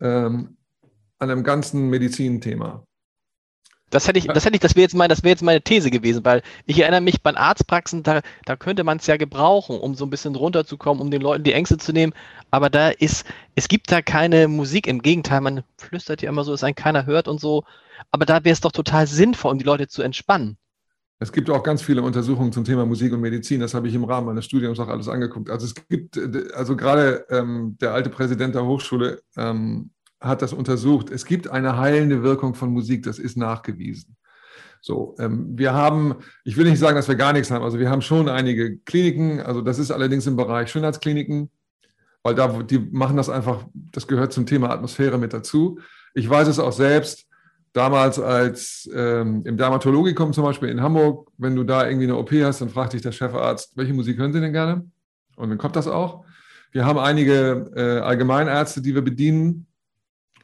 [0.00, 0.56] ähm,
[1.18, 2.84] an einem ganzen Medizinthema.
[3.92, 5.90] Das hätte ich, das hätte ich, das wäre jetzt, mein, das wäre jetzt meine These
[5.90, 9.94] gewesen, weil ich erinnere mich bei Arztpraxen, da, da könnte man es ja gebrauchen, um
[9.94, 12.14] so ein bisschen runterzukommen, um den Leuten die Ängste zu nehmen.
[12.50, 14.86] Aber da ist, es gibt da keine Musik.
[14.86, 17.64] Im Gegenteil, man flüstert ja immer so, dass ein keiner hört und so.
[18.10, 20.56] Aber da wäre es doch total sinnvoll, um die Leute zu entspannen.
[21.18, 23.60] Es gibt auch ganz viele Untersuchungen zum Thema Musik und Medizin.
[23.60, 25.50] Das habe ich im Rahmen meines Studiums auch alles angeguckt.
[25.50, 26.18] Also es gibt,
[26.54, 29.90] also gerade ähm, der alte Präsident der Hochschule ähm,
[30.22, 31.10] hat das untersucht.
[31.10, 34.16] Es gibt eine heilende Wirkung von Musik, das ist nachgewiesen.
[34.80, 37.62] So, ähm, wir haben, ich will nicht sagen, dass wir gar nichts haben.
[37.62, 39.40] Also wir haben schon einige Kliniken.
[39.40, 41.50] Also das ist allerdings im Bereich Schönheitskliniken,
[42.24, 43.66] weil da die machen das einfach.
[43.74, 45.78] Das gehört zum Thema Atmosphäre mit dazu.
[46.14, 47.26] Ich weiß es auch selbst.
[47.72, 52.30] Damals als ähm, im Dermatologikum zum Beispiel in Hamburg, wenn du da irgendwie eine OP
[52.32, 54.84] hast, dann fragt dich der Chefarzt, welche Musik hören Sie denn gerne?
[55.36, 56.26] Und dann kommt das auch.
[56.72, 59.66] Wir haben einige äh, Allgemeinärzte, die wir bedienen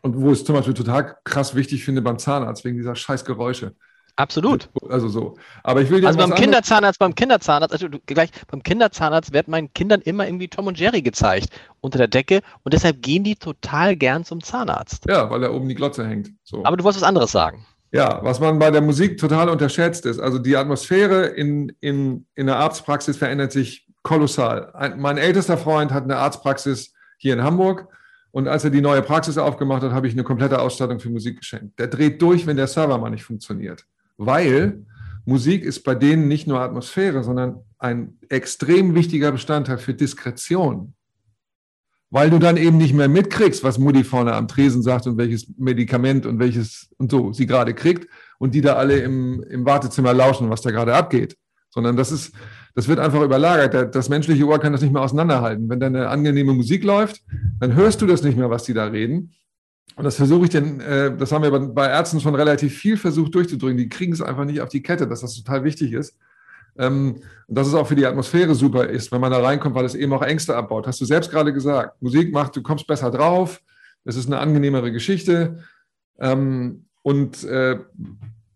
[0.09, 3.75] und wo es zum Beispiel total krass wichtig finde beim Zahnarzt wegen dieser scheiß Geräusche.
[4.17, 4.69] Absolut.
[4.89, 5.37] Also so.
[5.63, 10.01] Aber ich will Also beim Kinderzahnarzt, beim Kinderzahnarzt, also gleich beim Kinderzahnarzt wird meinen Kindern
[10.01, 11.51] immer irgendwie Tom und Jerry gezeigt
[11.81, 15.05] unter der Decke und deshalb gehen die total gern zum Zahnarzt.
[15.07, 16.31] Ja, weil da oben die Glotze hängt.
[16.43, 16.65] So.
[16.65, 17.65] Aber du wolltest was anderes sagen.
[17.93, 22.47] Ja, was man bei der Musik total unterschätzt ist, also die Atmosphäre in, in, in
[22.47, 24.73] der Arztpraxis verändert sich kolossal.
[24.75, 27.87] Ein, mein ältester Freund hat eine Arztpraxis hier in Hamburg
[28.31, 31.39] und als er die neue Praxis aufgemacht hat, habe ich eine komplette Ausstattung für Musik
[31.39, 31.79] geschenkt.
[31.79, 33.87] Der dreht durch, wenn der Server mal nicht funktioniert
[34.19, 34.85] weil
[35.25, 40.95] Musik ist bei denen nicht nur Atmosphäre, sondern ein extrem wichtiger Bestandteil für Diskretion.
[42.11, 45.47] Weil du dann eben nicht mehr mitkriegst, was Mutti vorne am Tresen sagt und welches
[45.59, 48.09] Medikament und welches und so sie gerade kriegt
[48.39, 51.37] und die da alle im, im Wartezimmer lauschen, was da gerade abgeht.
[51.69, 52.35] Sondern das ist,
[52.79, 53.93] das wird einfach überlagert.
[53.97, 55.69] Das menschliche Ohr kann das nicht mehr auseinanderhalten.
[55.69, 57.25] Wenn da eine angenehme Musik läuft,
[57.59, 59.35] dann hörst du das nicht mehr, was die da reden.
[59.97, 63.35] Und das versuche ich denn, äh, das haben wir bei Ärzten schon relativ viel versucht
[63.35, 63.79] durchzudrücken.
[63.79, 66.19] Die kriegen es einfach nicht auf die Kette, dass das total wichtig ist.
[66.79, 67.17] Ähm,
[67.49, 69.97] und dass es auch für die Atmosphäre super ist, wenn man da reinkommt, weil es
[69.97, 70.87] eben auch Ängste abbaut.
[70.87, 72.01] Hast du selbst gerade gesagt.
[72.01, 73.61] Musik macht, du kommst besser drauf.
[74.05, 75.65] Es ist eine angenehmere Geschichte.
[76.21, 77.81] Ähm, und äh,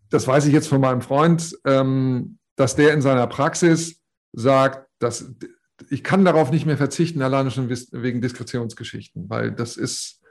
[0.09, 3.99] das weiß ich jetzt von meinem Freund, ähm, dass der in seiner Praxis
[4.33, 5.33] sagt, dass
[5.89, 10.23] ich kann darauf nicht mehr verzichten, alleine schon wegen Diskretionsgeschichten, weil das ist,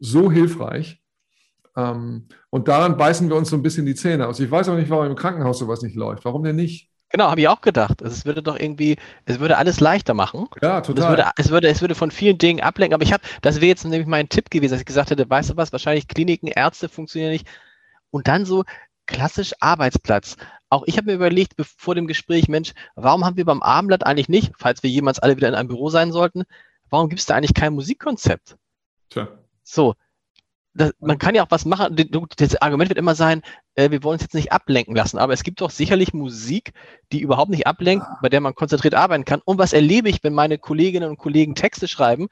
[0.00, 1.00] so hilfreich.
[1.76, 4.40] Ähm, und daran beißen wir uns so ein bisschen die Zähne aus.
[4.40, 6.24] Ich weiß auch nicht, warum im Krankenhaus sowas nicht läuft.
[6.24, 6.90] Warum denn nicht?
[7.10, 8.02] Genau, habe ich auch gedacht.
[8.02, 10.48] Es würde doch irgendwie, es würde alles leichter machen.
[10.60, 11.04] Ja, total.
[11.04, 12.94] Es würde, es würde, es würde von vielen Dingen ablenken.
[12.94, 15.50] Aber ich habe, das wäre jetzt nämlich mein Tipp gewesen, dass ich gesagt hätte, weißt
[15.50, 17.46] du was, wahrscheinlich Kliniken, Ärzte funktionieren nicht.
[18.10, 18.64] Und dann so
[19.06, 20.36] klassisch Arbeitsplatz.
[20.74, 24.28] Auch ich habe mir überlegt, vor dem Gespräch, Mensch, warum haben wir beim Abendblatt eigentlich
[24.28, 26.42] nicht, falls wir jemals alle wieder in einem Büro sein sollten,
[26.90, 28.56] warum gibt es da eigentlich kein Musikkonzept?
[29.10, 29.28] Tja.
[29.62, 29.94] So,
[30.74, 31.96] das, man kann ja auch was machen.
[32.36, 33.42] Das Argument wird immer sein,
[33.76, 35.18] äh, wir wollen uns jetzt nicht ablenken lassen.
[35.18, 36.72] Aber es gibt doch sicherlich Musik,
[37.12, 39.40] die überhaupt nicht ablenkt, bei der man konzentriert arbeiten kann.
[39.44, 42.26] Und was erlebe ich, wenn meine Kolleginnen und Kollegen Texte schreiben?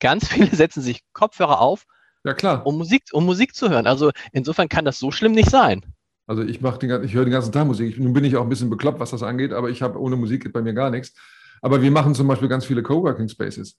[0.00, 1.86] Ganz viele setzen sich Kopfhörer auf,
[2.24, 2.66] ja, klar.
[2.66, 3.86] Um, Musik, um Musik zu hören.
[3.86, 5.84] Also insofern kann das so schlimm nicht sein.
[6.26, 7.98] Also ich mache den, ich höre den ganzen Tag Musik.
[7.98, 10.42] Nun bin ich auch ein bisschen bekloppt, was das angeht, aber ich habe ohne Musik
[10.44, 11.14] geht bei mir gar nichts.
[11.60, 13.78] Aber wir machen zum Beispiel ganz viele Coworking Spaces.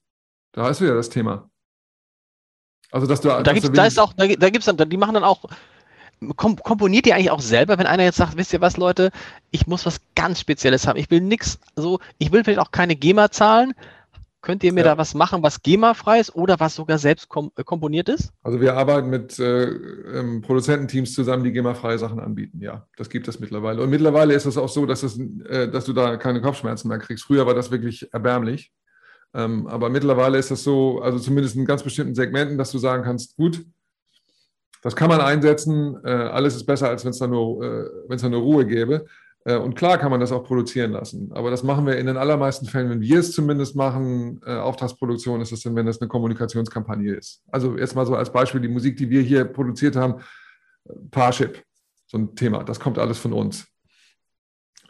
[0.52, 1.50] Da ist wieder das Thema.
[2.90, 3.28] Also, dass du.
[3.28, 5.44] Da, gibt's, da ist auch, da, da gibt's dann, die machen dann auch,
[6.36, 9.10] kom komponiert ihr eigentlich auch selber, wenn einer jetzt sagt, wisst ihr was, Leute,
[9.50, 10.98] ich muss was ganz Spezielles haben.
[10.98, 13.74] Ich will nichts, so, ich will vielleicht auch keine GEMA zahlen.
[14.46, 14.92] Könnt ihr mir ja.
[14.92, 18.32] da was machen, was GEMA-frei ist oder was sogar selbst kom äh, komponiert ist?
[18.44, 22.60] Also wir arbeiten mit äh, ähm, Produzententeams zusammen, die GEMA-freie Sachen anbieten.
[22.60, 23.82] Ja, das gibt es mittlerweile.
[23.82, 27.00] Und mittlerweile ist es auch so, dass, das, äh, dass du da keine Kopfschmerzen mehr
[27.00, 27.24] kriegst.
[27.24, 28.70] Früher war das wirklich erbärmlich.
[29.34, 33.02] Ähm, aber mittlerweile ist das so, also zumindest in ganz bestimmten Segmenten, dass du sagen
[33.02, 33.66] kannst, gut,
[34.80, 38.14] das kann man einsetzen, äh, alles ist besser, als wenn es da nur, äh, wenn
[38.14, 39.06] es da nur Ruhe gäbe.
[39.46, 41.30] Äh, und klar kann man das auch produzieren lassen.
[41.32, 45.40] Aber das machen wir in den allermeisten Fällen, wenn wir es zumindest machen, äh, Auftragsproduktion
[45.40, 47.42] ist es dann, wenn das eine Kommunikationskampagne ist.
[47.50, 50.20] Also jetzt mal so als Beispiel die Musik, die wir hier produziert haben,
[51.10, 51.62] Parship,
[52.06, 53.66] so ein Thema, das kommt alles von uns.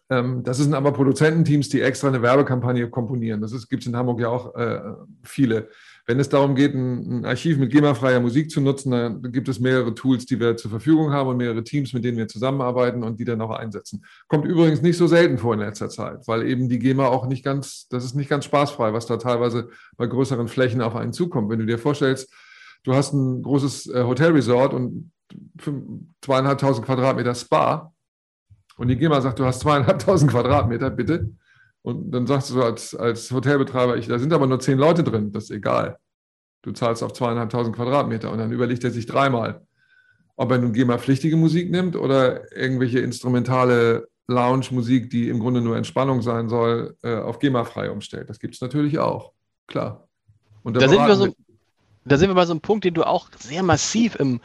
[0.09, 3.41] Ähm, das sind aber Produzententeams, die extra eine Werbekampagne komponieren.
[3.43, 4.81] Das gibt es in Hamburg ja auch äh,
[5.23, 5.69] viele.
[6.07, 9.95] Wenn es darum geht, ein, Archiv mit GEMA-freier Musik zu nutzen, dann gibt es mehrere
[9.95, 13.25] Tools, die wir zur Verfügung haben und mehrere Teams, mit denen wir zusammenarbeiten und die
[13.25, 14.05] dann auch einsetzen.
[14.29, 17.45] Kommt übrigens nicht so selten vor in letzter Zeit, weil eben die GEMA auch nicht
[17.45, 21.51] ganz, das ist nicht ganz spaßfrei, was da teilweise bei größeren Flächen auf einen zukommt.
[21.51, 22.33] Wenn du dir vorstellst,
[22.85, 25.11] du hast ein großes äh, Hotelresort und
[26.21, 27.93] zweieinhalbtausend Quadratmeter Spa,
[28.77, 31.33] und die GEMA sagt, du hast zweieinhalbtausend Quadratmeter, bitte.
[31.87, 35.30] Und dann sagst du als, als Hotelbetreiber, ich, da sind aber nur zehn Leute drin,
[35.30, 35.99] das ist egal.
[36.62, 39.64] Du zahlst auf zweieinhalbtausend Quadratmeter und dann überlegt er sich dreimal,
[40.34, 46.22] ob er nun GEMA-pflichtige Musik nimmt oder irgendwelche instrumentale Lounge-Musik, die im Grunde nur Entspannung
[46.22, 48.30] sein soll, äh, auf GEMA-frei umstellt.
[48.30, 49.30] Das gibt es natürlich auch,
[49.68, 50.09] klar.
[50.64, 51.28] Und da, sind wir so,
[52.05, 54.41] da sind wir bei so einem Punkt, den du auch sehr massiv im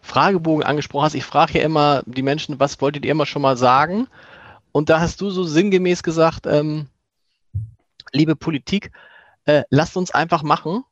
[0.00, 1.14] Fragebogen angesprochen hast.
[1.14, 4.08] Ich frage ja immer die Menschen, was wolltet ihr immer schon mal sagen?
[4.76, 6.88] Und da hast du so sinngemäß gesagt, ähm,
[8.12, 8.92] liebe Politik,
[9.46, 10.84] äh, lasst uns einfach machen.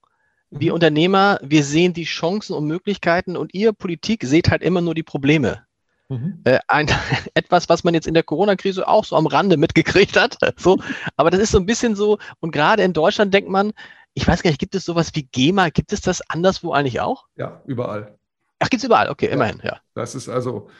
[0.48, 0.76] Wir mhm.
[0.76, 5.02] Unternehmer, wir sehen die Chancen und Möglichkeiten und ihr Politik seht halt immer nur die
[5.02, 5.66] Probleme.
[6.08, 6.40] Mhm.
[6.44, 6.88] Äh, ein,
[7.34, 10.38] etwas, was man jetzt in der Corona-Krise auch so am Rande mitgekriegt hat.
[10.58, 10.78] So,
[11.18, 13.74] aber das ist so ein bisschen so, und gerade in Deutschland denkt man,
[14.14, 15.68] ich weiß gar nicht, gibt es sowas wie GEMA?
[15.68, 17.26] Gibt es das anderswo eigentlich auch?
[17.36, 18.16] Ja, überall.
[18.60, 19.78] Ach, gibt es überall, okay, immerhin, ja.
[19.92, 20.70] Das ist also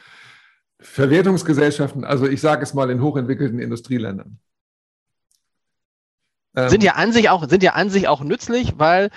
[0.80, 4.38] Verwertungsgesellschaften, also ich sage es mal in hochentwickelten Industrieländern.
[6.56, 9.10] Ähm, sind ja an sich auch, sind ja an sich auch nützlich, weil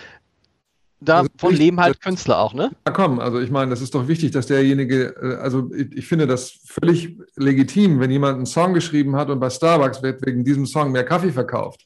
[1.00, 2.72] davon also leben halt Künstler auch, ne?
[2.88, 6.08] Ja, komm, also ich meine, das ist doch wichtig, dass derjenige, äh, also ich, ich,
[6.08, 10.44] finde das völlig legitim, wenn jemand einen Song geschrieben hat und bei Starbucks wird wegen
[10.44, 11.86] diesem Song mehr Kaffee verkauft,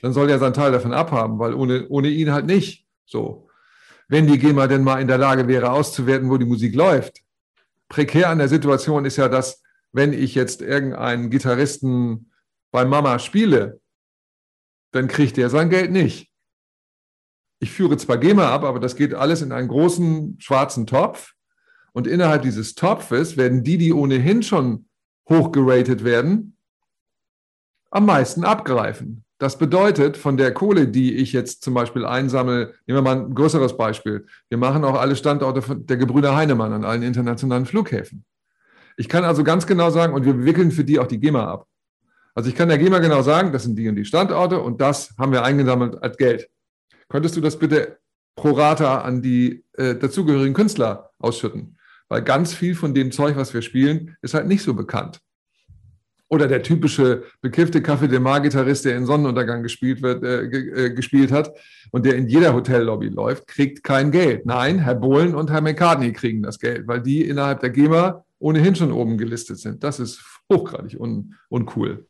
[0.00, 3.48] dann soll er seinen Teil davon abhaben, weil ohne, ohne ihn halt nicht so.
[4.08, 7.18] Wenn die GEMA denn mal in der Lage wäre, auszuwerten, wo die Musik läuft.
[7.88, 9.62] Prekär an der Situation ist ja, dass
[9.92, 12.32] wenn ich jetzt irgendeinen Gitarristen
[12.70, 13.80] bei Mama spiele,
[14.92, 16.28] dann kriegt er sein Geld nicht
[17.60, 21.34] ich führe zwar GEMA ab, aber das geht alles in einen großen schwarzen Topf.
[21.92, 24.88] Und innerhalb dieses Topfes werden die, die ohnehin schon
[25.28, 26.56] hochgeratet werden,
[27.90, 29.24] am meisten abgreifen.
[29.38, 33.34] Das bedeutet, von der Kohle, die ich jetzt zum Beispiel einsammle, nehmen wir mal ein
[33.34, 34.26] größeres Beispiel.
[34.48, 38.24] Wir machen auch alle Standorte der Gebrüder Heinemann an allen internationalen Flughäfen.
[38.96, 41.68] Ich kann also ganz genau sagen, und wir wickeln für die auch die GEMA ab.
[42.34, 45.14] Also ich kann der GEMA genau sagen, das sind die und die Standorte und das
[45.18, 46.48] haben wir eingesammelt als Geld.
[47.08, 47.98] Könntest du das bitte
[48.34, 51.78] pro rata an die äh, dazugehörigen Künstler ausschütten?
[52.08, 55.20] Weil ganz viel von dem Zeug, was wir spielen, ist halt nicht so bekannt.
[56.30, 61.32] Oder der typische bekiffte Kaffee de Mar-Gitarrist, der in Sonnenuntergang gespielt, wird, äh, äh, gespielt
[61.32, 61.52] hat
[61.90, 64.44] und der in jeder Hotellobby läuft, kriegt kein Geld.
[64.44, 68.76] Nein, Herr Bohlen und Herr McCartney kriegen das Geld, weil die innerhalb der GEMA ohnehin
[68.76, 69.82] schon oben gelistet sind.
[69.82, 70.22] Das ist
[70.52, 72.06] hochgradig un uncool.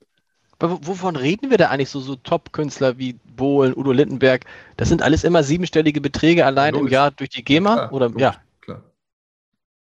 [0.60, 4.44] Wovon reden wir da eigentlich so, so Top-Künstler wie Bohlen, Udo Lindenberg?
[4.76, 7.74] Das sind alles immer siebenstellige Beträge allein ja, im Jahr durch die GEMA?
[7.74, 8.42] Klar, oder logisch, ja.
[8.60, 8.82] Klar.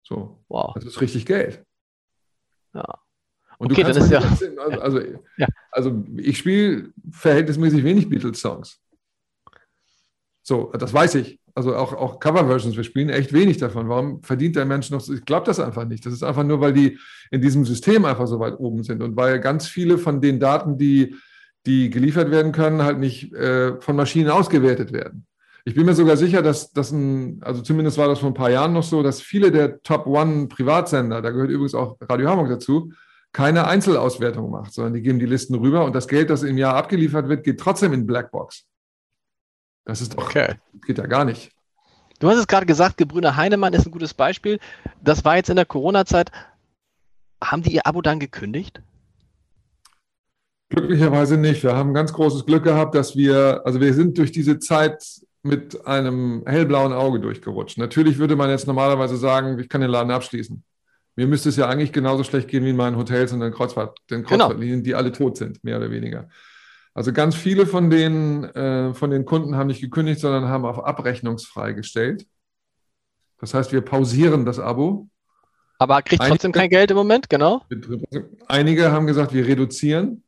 [0.03, 0.43] So.
[0.49, 0.72] Wow.
[0.74, 1.62] Das ist richtig Geld.
[2.72, 2.85] Ja.
[3.62, 5.00] Und okay, du kannst dann ist ja, also, also,
[5.36, 5.46] ja.
[5.70, 8.80] also ich spiele verhältnismäßig wenig Beatles-Songs.
[10.42, 13.88] So, das weiß ich also auch, auch Cover-Versions, wir spielen echt wenig davon.
[13.88, 15.12] Warum verdient der Mensch noch so?
[15.12, 16.04] Ich glaube das einfach nicht.
[16.06, 16.98] Das ist einfach nur, weil die
[17.30, 20.78] in diesem System einfach so weit oben sind und weil ganz viele von den Daten,
[20.78, 21.14] die,
[21.66, 25.26] die geliefert werden können, halt nicht äh, von Maschinen ausgewertet werden.
[25.64, 28.50] Ich bin mir sogar sicher, dass das ein, also zumindest war das vor ein paar
[28.50, 32.48] Jahren noch so, dass viele der Top One Privatsender, da gehört übrigens auch Radio Hamburg
[32.48, 32.92] dazu,
[33.33, 36.74] keine Einzelauswertung macht, sondern die geben die Listen rüber und das Geld, das im Jahr
[36.74, 38.66] abgeliefert wird, geht trotzdem in Blackbox.
[39.85, 40.57] Das ist doch, okay.
[40.87, 41.51] geht ja gar nicht.
[42.20, 44.61] Du hast es gerade gesagt, Gebrüder Heinemann ist ein gutes Beispiel.
[45.03, 46.30] Das war jetzt in der Corona-Zeit.
[47.43, 48.80] Haben die ihr Abo dann gekündigt?
[50.68, 51.64] Glücklicherweise nicht.
[51.64, 55.05] Wir haben ganz großes Glück gehabt, dass wir, also wir sind durch diese Zeit
[55.43, 57.78] mit einem hellblauen Auge durchgerutscht.
[57.78, 60.62] Natürlich würde man jetzt normalerweise sagen, ich kann den Laden abschließen.
[61.16, 63.98] Mir müsste es ja eigentlich genauso schlecht gehen wie in meinen Hotels und den, Kreuzfahrt,
[64.10, 64.28] den genau.
[64.28, 64.84] Kreuzfahrtlinien, genau.
[64.84, 66.28] die alle tot sind, mehr oder weniger.
[66.94, 70.84] Also ganz viele von den, äh, von den Kunden haben nicht gekündigt, sondern haben auf
[70.84, 72.26] abrechnungsfrei gestellt.
[73.38, 75.08] Das heißt, wir pausieren das Abo.
[75.78, 77.62] Aber kriegt einige, trotzdem kein Geld im Moment, genau?
[78.46, 80.22] Einige haben gesagt, wir reduzieren.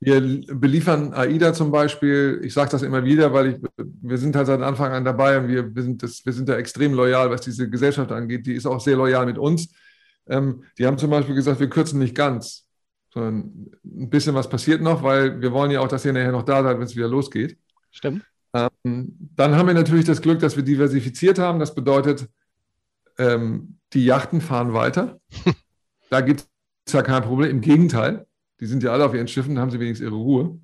[0.00, 2.40] Wir beliefern AIDA zum Beispiel.
[2.44, 5.48] Ich sage das immer wieder, weil ich, wir sind halt seit Anfang an dabei und
[5.48, 8.46] wir, wir, sind das, wir sind da extrem loyal, was diese Gesellschaft angeht.
[8.46, 9.68] Die ist auch sehr loyal mit uns.
[10.28, 12.68] Ähm, die haben zum Beispiel gesagt, wir kürzen nicht ganz
[13.18, 16.44] sondern ein bisschen was passiert noch, weil wir wollen ja auch, dass ihr nachher noch
[16.44, 17.58] da seid, wenn es wieder losgeht.
[17.90, 18.24] Stimmt.
[18.54, 21.58] Ähm, dann haben wir natürlich das Glück, dass wir diversifiziert haben.
[21.58, 22.28] Das bedeutet,
[23.18, 25.20] ähm, die Yachten fahren weiter.
[26.10, 26.46] da gibt
[26.86, 27.50] es ja kein Problem.
[27.50, 28.26] Im Gegenteil,
[28.60, 30.58] die sind ja alle auf ihren Schiffen, haben sie wenigstens ihre Ruhe.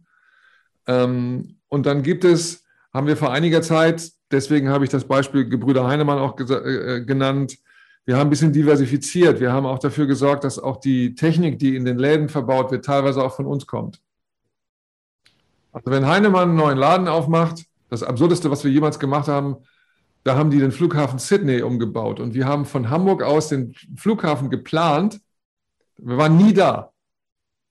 [0.86, 5.48] Ähm, und dann gibt es, haben wir vor einiger Zeit, deswegen habe ich das Beispiel
[5.48, 7.56] Gebrüder Heinemann auch äh, äh, genannt,
[8.06, 9.40] wir haben ein bisschen diversifiziert.
[9.40, 12.84] Wir haben auch dafür gesorgt, dass auch die Technik, die in den Läden verbaut wird,
[12.84, 14.00] teilweise auch von uns kommt.
[15.72, 19.56] Also wenn Heinemann einen neuen Laden aufmacht, das Absurdeste, was wir jemals gemacht haben,
[20.22, 22.20] da haben die den Flughafen Sydney umgebaut.
[22.20, 25.20] Und wir haben von Hamburg aus den Flughafen geplant.
[25.96, 26.92] Wir waren nie da.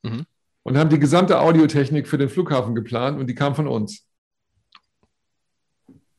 [0.03, 0.25] Mhm.
[0.63, 4.05] Und haben die gesamte Audiotechnik für den Flughafen geplant und die kam von uns.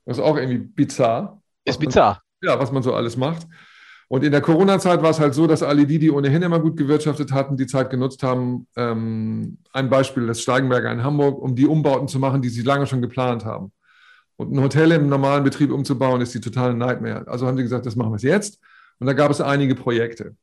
[0.04, 1.40] Das ist auch irgendwie bizarr.
[1.64, 2.22] Ist bizarr.
[2.42, 3.46] Man, ja, was man so alles macht.
[4.08, 6.76] Und in der Corona-Zeit war es halt so, dass alle die, die ohnehin immer gut
[6.76, 8.66] gewirtschaftet hatten, die Zeit genutzt haben.
[8.76, 12.86] Ähm, ein Beispiel, das Steigenberger in Hamburg, um die Umbauten zu machen, die sie lange
[12.86, 13.72] schon geplant haben.
[14.36, 17.26] Und ein Hotel im normalen Betrieb umzubauen, ist die totale Nightmare.
[17.28, 18.60] Also haben sie gesagt, das machen wir jetzt.
[18.98, 20.36] Und da gab es einige Projekte,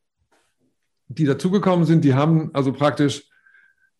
[1.08, 2.04] die dazugekommen sind.
[2.04, 3.31] Die haben also praktisch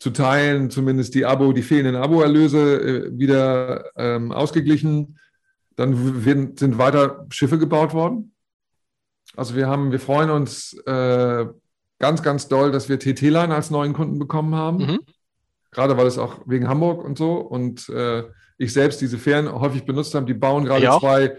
[0.02, 5.20] zu teilen, zumindest die Abo, die fehlenden Abo-Erlöse äh, wieder ähm, ausgeglichen.
[5.76, 6.24] Dann
[6.58, 8.32] sind weiter Schiffe gebaut worden
[9.36, 11.46] also wir haben, wir freuen uns äh,
[12.00, 14.78] ganz, ganz doll, dass wir TT-Line als neuen Kunden bekommen haben.
[14.78, 15.00] Mhm.
[15.72, 18.24] Gerade weil es auch wegen Hamburg und so und äh,
[18.58, 20.26] ich selbst diese Fähren häufig benutzt habe.
[20.26, 21.00] Die bauen gerade ja.
[21.00, 21.38] zwei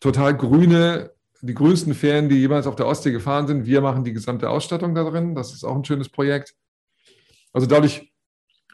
[0.00, 3.64] total grüne, die grünsten Fähren, die jemals auf der Ostsee gefahren sind.
[3.64, 5.34] Wir machen die gesamte Ausstattung da drin.
[5.34, 6.54] Das ist auch ein schönes Projekt.
[7.54, 8.12] Also dadurch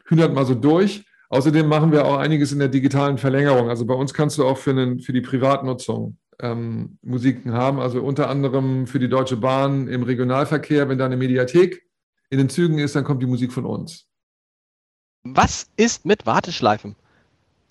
[0.03, 1.05] kühnert mal so durch.
[1.29, 3.69] Außerdem machen wir auch einiges in der digitalen Verlängerung.
[3.69, 7.79] Also bei uns kannst du auch für, einen, für die Privatnutzung ähm, Musiken haben.
[7.79, 11.83] Also unter anderem für die Deutsche Bahn im Regionalverkehr, wenn da eine Mediathek
[12.29, 14.07] in den Zügen ist, dann kommt die Musik von uns.
[15.23, 16.95] Was ist mit Warteschleifen?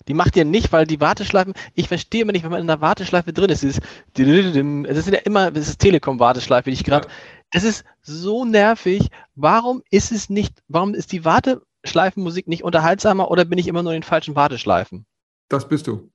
[0.07, 2.81] Die macht ihr nicht, weil die Warteschleifen, ich verstehe immer nicht, wenn man in einer
[2.81, 3.79] Warteschleife drin ist, dieses,
[4.17, 7.13] es ist ja immer, es ist Telekom-Warteschleife, die ich gerade, ja.
[7.51, 9.09] Es ist so nervig.
[9.35, 13.93] Warum ist es nicht, warum ist die Warteschleifenmusik nicht unterhaltsamer oder bin ich immer nur
[13.93, 15.05] in den falschen Warteschleifen?
[15.49, 16.09] Das bist du.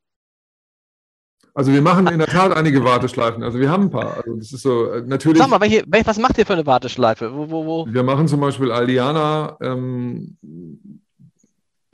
[1.57, 3.43] Also wir machen in der Tat einige Warteschleifen.
[3.43, 4.19] Also wir haben ein paar.
[4.19, 5.39] Also das ist so äh, natürlich.
[5.39, 7.33] Sag mal, welche, was macht ihr für eine Warteschleife?
[7.33, 7.87] Wo, wo, wo?
[7.89, 10.37] Wir machen zum Beispiel Aldiana, ähm,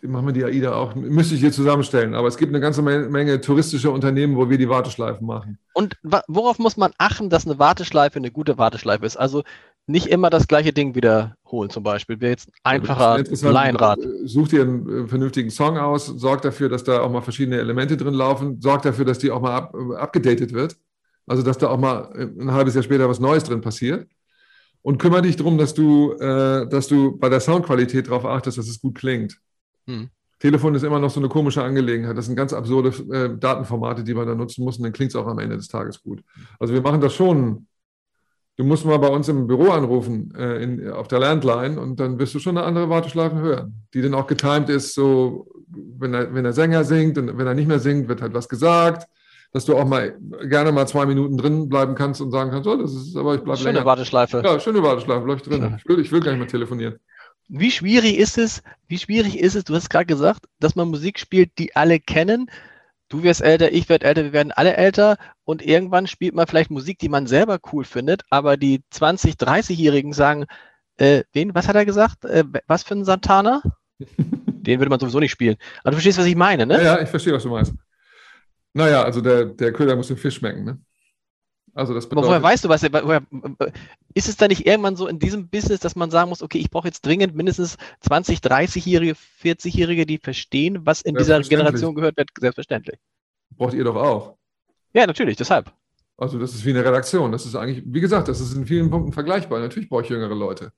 [0.02, 2.14] machen wir die AIDA auch, müsste ich hier zusammenstellen.
[2.14, 5.58] Aber es gibt eine ganze Menge touristische Unternehmen, wo wir die Warteschleifen machen.
[5.74, 9.16] Und worauf muss man achten, dass eine Warteschleife eine gute Warteschleife ist?
[9.16, 9.42] Also
[9.86, 12.20] nicht immer das gleiche Ding wiederholen, zum Beispiel.
[12.20, 13.98] Wäre jetzt einfacher Laienrad.
[14.24, 17.96] Such dir einen äh, vernünftigen Song aus, sorg dafür, dass da auch mal verschiedene Elemente
[17.96, 20.76] drin laufen, sorg dafür, dass die auch mal up, abgedatet wird.
[21.26, 24.08] Also, dass da auch mal ein halbes Jahr später was Neues drin passiert.
[24.82, 28.68] Und kümmere dich darum, dass du, äh, dass du bei der Soundqualität darauf achtest, dass
[28.68, 29.38] es gut klingt.
[29.86, 30.08] Hm.
[30.42, 32.18] Telefon ist immer noch so eine komische Angelegenheit.
[32.18, 35.16] Das sind ganz absurde äh, Datenformate, die man da nutzen muss, und dann klingt es
[35.16, 36.20] auch am Ende des Tages gut.
[36.58, 37.68] Also wir machen das schon.
[38.56, 42.18] Du musst mal bei uns im Büro anrufen, äh, in, auf der Landline, und dann
[42.18, 46.34] wirst du schon eine andere Warteschleife hören, die dann auch getimed ist, so, wenn, er,
[46.34, 49.08] wenn der Sänger singt und wenn er nicht mehr singt, wird halt was gesagt,
[49.52, 50.18] dass du auch mal
[50.48, 53.42] gerne mal zwei Minuten drin bleiben kannst und sagen kannst, oh, das ist aber ich
[53.42, 53.78] bleibe länger.
[53.78, 54.42] Schöne Warteschleife.
[54.44, 55.76] Ja, schöne Warteschleife, bleib ich drin.
[55.78, 56.98] Ich will, ich will gar nicht mehr telefonieren
[57.54, 61.18] wie schwierig ist es, wie schwierig ist es, du hast gerade gesagt, dass man Musik
[61.18, 62.50] spielt, die alle kennen.
[63.10, 66.70] Du wirst älter, ich werde älter, wir werden alle älter und irgendwann spielt man vielleicht
[66.70, 70.46] Musik, die man selber cool findet, aber die 20-, 30-Jährigen sagen,
[70.96, 72.24] äh, wen, was hat er gesagt?
[72.24, 73.60] Äh, was für ein Santana?
[73.98, 75.56] Den würde man sowieso nicht spielen.
[75.82, 76.78] Aber du verstehst, was ich meine, ne?
[76.78, 77.74] Ja, ja ich verstehe, was du meinst.
[78.72, 80.78] Naja, also der, der Köder muss den Fisch schmecken, ne?
[81.74, 82.82] Also das bedeutet, woher weißt du was?
[82.82, 83.22] Woher,
[84.12, 86.70] ist es da nicht irgendwann so in diesem Business, dass man sagen muss, okay, ich
[86.70, 92.28] brauche jetzt dringend mindestens 20, 30-Jährige, 40-Jährige, die verstehen, was in dieser Generation gehört wird?
[92.38, 92.98] Selbstverständlich.
[93.56, 94.36] Braucht ihr doch auch.
[94.92, 95.72] Ja, natürlich, deshalb.
[96.18, 97.32] Also das ist wie eine Redaktion.
[97.32, 99.58] Das ist eigentlich, wie gesagt, das ist in vielen Punkten vergleichbar.
[99.60, 100.72] Natürlich brauche ich jüngere Leute.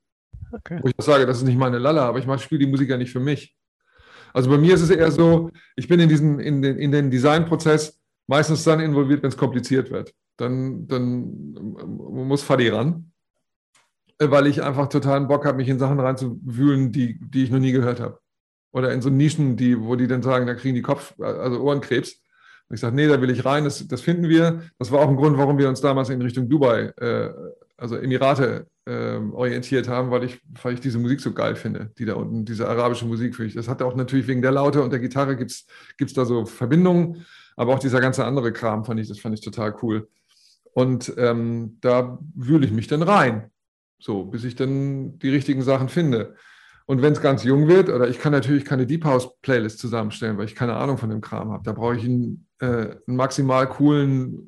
[0.53, 0.78] Okay.
[0.80, 2.97] Wo ich auch sage, das ist nicht meine Lalla, aber ich spiele die Musik ja
[2.97, 3.57] nicht für mich.
[4.32, 7.11] Also bei mir ist es eher so, ich bin in, diesen, in, den, in den
[7.11, 11.53] Designprozess meistens dann involviert, wenn es kompliziert wird dann, dann
[12.01, 13.12] muss Fadi ran,
[14.18, 17.72] weil ich einfach totalen Bock habe, mich in Sachen reinzuwühlen, die, die ich noch nie
[17.72, 18.20] gehört habe.
[18.72, 22.20] Oder in so Nischen, die, wo die dann sagen, da kriegen die Kopf, also Ohrenkrebs.
[22.68, 24.62] Und ich sage, nee, da will ich rein, das, das finden wir.
[24.78, 27.30] Das war auch ein Grund, warum wir uns damals in Richtung Dubai, äh,
[27.76, 32.05] also Emirate, äh, orientiert haben, weil ich, weil ich diese Musik so geil finde, die
[32.05, 33.55] da unten, diese arabische Musik für ich.
[33.55, 37.24] Das hat auch natürlich wegen der Laute und der Gitarre gibt es da so Verbindungen,
[37.57, 40.09] aber auch dieser ganze andere Kram fand ich, das fand ich total cool.
[40.75, 43.51] Und ähm, da wühle ich mich dann rein,
[43.99, 46.35] so, bis ich dann die richtigen Sachen finde.
[46.87, 50.37] Und wenn es ganz jung wird, oder ich kann natürlich keine Deep House Playlist zusammenstellen,
[50.37, 51.62] weil ich keine Ahnung von dem Kram habe.
[51.62, 54.47] Da brauche ich einen, äh, einen maximal coolen,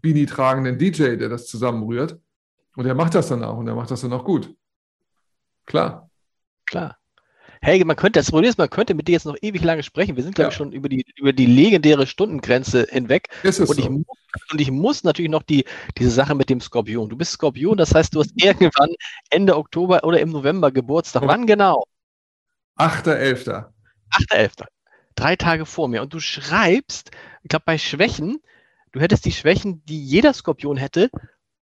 [0.00, 2.18] Beanie tragenden DJ, der das zusammenrührt.
[2.76, 4.54] Und der macht das dann auch und der macht das dann auch gut.
[5.66, 6.08] Klar.
[6.66, 6.96] Klar.
[7.64, 10.16] Hey, man könnte, das Problem ist, man könnte mit dir jetzt noch ewig lange sprechen.
[10.16, 13.28] Wir sind, glaube ich, schon über die, über die legendäre Stundengrenze hinweg.
[13.42, 13.90] Ist und, ich, so?
[13.90, 15.64] und ich muss natürlich noch die,
[15.96, 17.08] diese Sache mit dem Skorpion.
[17.08, 18.90] Du bist Skorpion, das heißt, du hast irgendwann
[19.30, 21.22] Ende Oktober oder im November Geburtstag.
[21.26, 21.84] Wann genau?
[22.76, 23.64] 8.11.
[24.10, 24.66] 8.11.
[25.14, 26.02] Drei Tage vor mir.
[26.02, 27.12] Und du schreibst,
[27.44, 28.42] ich glaube, bei Schwächen,
[28.92, 31.08] du hättest die Schwächen, die jeder Skorpion hätte,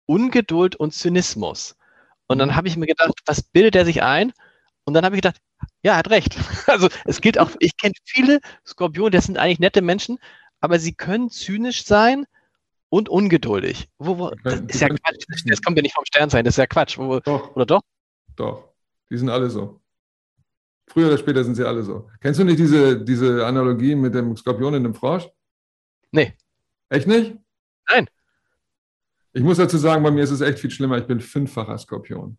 [0.05, 1.75] Ungeduld und Zynismus.
[2.27, 2.55] Und dann mhm.
[2.55, 4.31] habe ich mir gedacht, was bildet er sich ein?
[4.85, 5.41] Und dann habe ich gedacht,
[5.83, 6.37] ja, hat recht.
[6.67, 10.19] Also es gilt auch, ich kenne viele Skorpione, das sind eigentlich nette Menschen,
[10.59, 12.25] aber sie können zynisch sein
[12.89, 13.89] und ungeduldig.
[13.97, 15.25] Wo, wo, das ist ja Quatsch.
[15.45, 16.97] Das kommt ja nicht vom Stern sein, das ist ja Quatsch.
[16.97, 17.55] Wo, doch.
[17.55, 17.81] Oder doch?
[18.35, 18.73] Doch.
[19.09, 19.81] Die sind alle so.
[20.87, 22.09] Früher oder später sind sie alle so.
[22.19, 25.27] Kennst du nicht diese, diese Analogie mit dem Skorpion und dem Frosch?
[26.11, 26.33] Nee.
[26.89, 27.37] Echt nicht?
[27.89, 28.09] Nein.
[29.33, 30.97] Ich muss dazu sagen, bei mir ist es echt viel schlimmer.
[30.97, 32.37] Ich bin fünffacher Skorpion.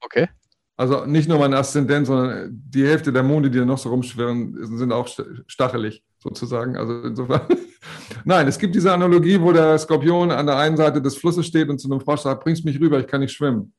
[0.00, 0.28] Okay.
[0.76, 4.76] Also nicht nur mein Aszendent, sondern die Hälfte der Monde, die da noch so rumschwirren,
[4.78, 5.08] sind auch
[5.46, 6.76] stachelig sozusagen.
[6.76, 7.42] Also insofern.
[8.24, 11.68] Nein, es gibt diese Analogie, wo der Skorpion an der einen Seite des Flusses steht
[11.68, 13.74] und zu einem Frosch sagt, bringst mich rüber, ich kann nicht schwimmen.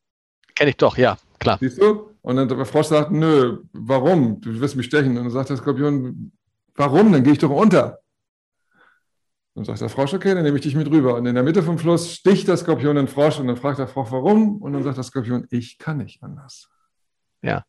[0.56, 1.58] Kenne ich doch, ja, klar.
[1.60, 2.12] Siehst du?
[2.22, 4.39] Und dann der Frosch sagt, nö, warum?
[4.39, 5.18] Du wirst mich stechen.
[5.18, 6.32] Und dann sagt der Skorpion,
[6.76, 7.12] warum?
[7.12, 8.00] Dann gehe ich doch unter.
[9.56, 11.16] Dann sagt der Frosch, okay, dann nehme ich dich mit rüber.
[11.16, 13.88] Und in der Mitte vom Fluss sticht der Skorpion den Frosch und dann fragt der
[13.88, 14.62] Frosch, warum?
[14.62, 16.70] Und dann sagt der Skorpion, ich kann nicht anders.
[17.44, 17.64] Ja.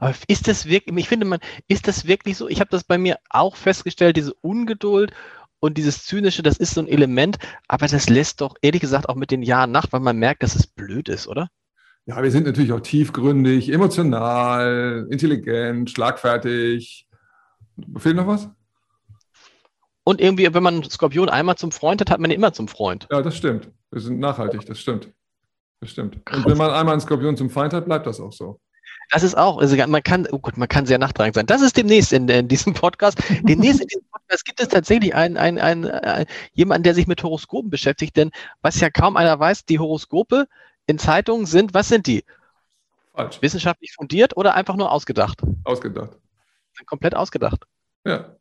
[0.00, 2.48] Aber ist das wirklich, ich finde man, ist das wirklich so?
[2.48, 5.12] Ich habe das bei mir auch festgestellt, diese Ungeduld
[5.60, 9.16] und dieses Zynische, das ist so ein Element, aber das lässt doch ehrlich gesagt auch
[9.16, 11.48] mit den Jahren nach, weil man merkt, dass es blöd ist, oder?
[12.06, 17.06] Ja, wir sind natürlich auch tiefgründig, emotional, intelligent, schlagfertig.
[17.96, 18.48] Fehlt noch was?
[20.04, 22.66] Und irgendwie, wenn man einen Skorpion einmal zum Freund hat, hat man ihn immer zum
[22.66, 23.06] Freund.
[23.10, 23.70] Ja, das stimmt.
[23.90, 25.12] Wir sind nachhaltig, das stimmt.
[25.80, 26.16] Das stimmt.
[26.32, 28.58] Und wenn man einmal einen Skorpion zum Feind hat, bleibt das auch so.
[29.10, 31.46] Das ist auch, also man kann, oh Gott, man kann sehr nachtragend sein.
[31.46, 33.18] Das ist demnächst in, in diesem Podcast.
[33.42, 37.22] Demnächst in diesem Podcast gibt es tatsächlich einen, einen, einen, einen, jemanden, der sich mit
[37.22, 38.30] Horoskopen beschäftigt, denn
[38.60, 40.46] was ja kaum einer weiß, die Horoskope
[40.86, 42.24] in Zeitungen sind, was sind die?
[43.14, 43.40] Falsch.
[43.40, 45.40] Wissenschaftlich fundiert oder einfach nur ausgedacht?
[45.64, 46.10] Ausgedacht.
[46.86, 47.64] Komplett ausgedacht.
[48.04, 48.36] Ja.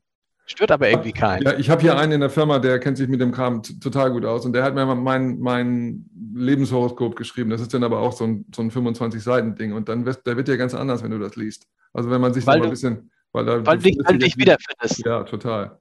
[0.49, 1.43] Stört aber irgendwie keinen.
[1.43, 4.11] Ja, ich habe hier einen in der Firma, der kennt sich mit dem Kram total
[4.11, 7.49] gut aus und der hat mir mein, mein Lebenshoroskop geschrieben.
[7.49, 10.47] Das ist dann aber auch so ein, so ein 25-Seiten-Ding und dann wird, der wird
[10.47, 11.67] ja ganz anders, wenn du das liest.
[11.93, 13.11] Also wenn man sich weil so ein bisschen...
[13.33, 15.05] Weil, da, weil, du, weil du dich wiederfindest.
[15.05, 15.79] Ja, total.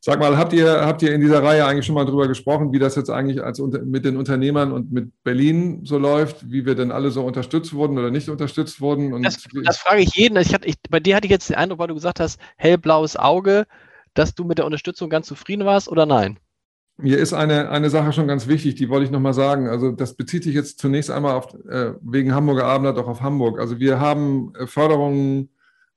[0.00, 2.78] Sag mal, habt ihr, habt ihr in dieser Reihe eigentlich schon mal drüber gesprochen, wie
[2.78, 6.92] das jetzt eigentlich als mit den Unternehmern und mit Berlin so läuft, wie wir denn
[6.92, 9.22] alle so unterstützt wurden oder nicht unterstützt wurden?
[9.22, 10.38] Das, das frage ich jeden.
[10.38, 13.16] Ich hatte, ich, bei dir hatte ich jetzt den Eindruck, weil du gesagt hast, hellblaues
[13.16, 13.66] Auge,
[14.14, 16.38] dass du mit der Unterstützung ganz zufrieden warst oder nein?
[16.96, 19.68] Mir ist eine, eine Sache schon ganz wichtig, die wollte ich nochmal sagen.
[19.68, 23.58] Also das bezieht sich jetzt zunächst einmal auf, äh, wegen Hamburger Abendblatt auch auf Hamburg.
[23.58, 25.50] Also wir haben äh, Förderungen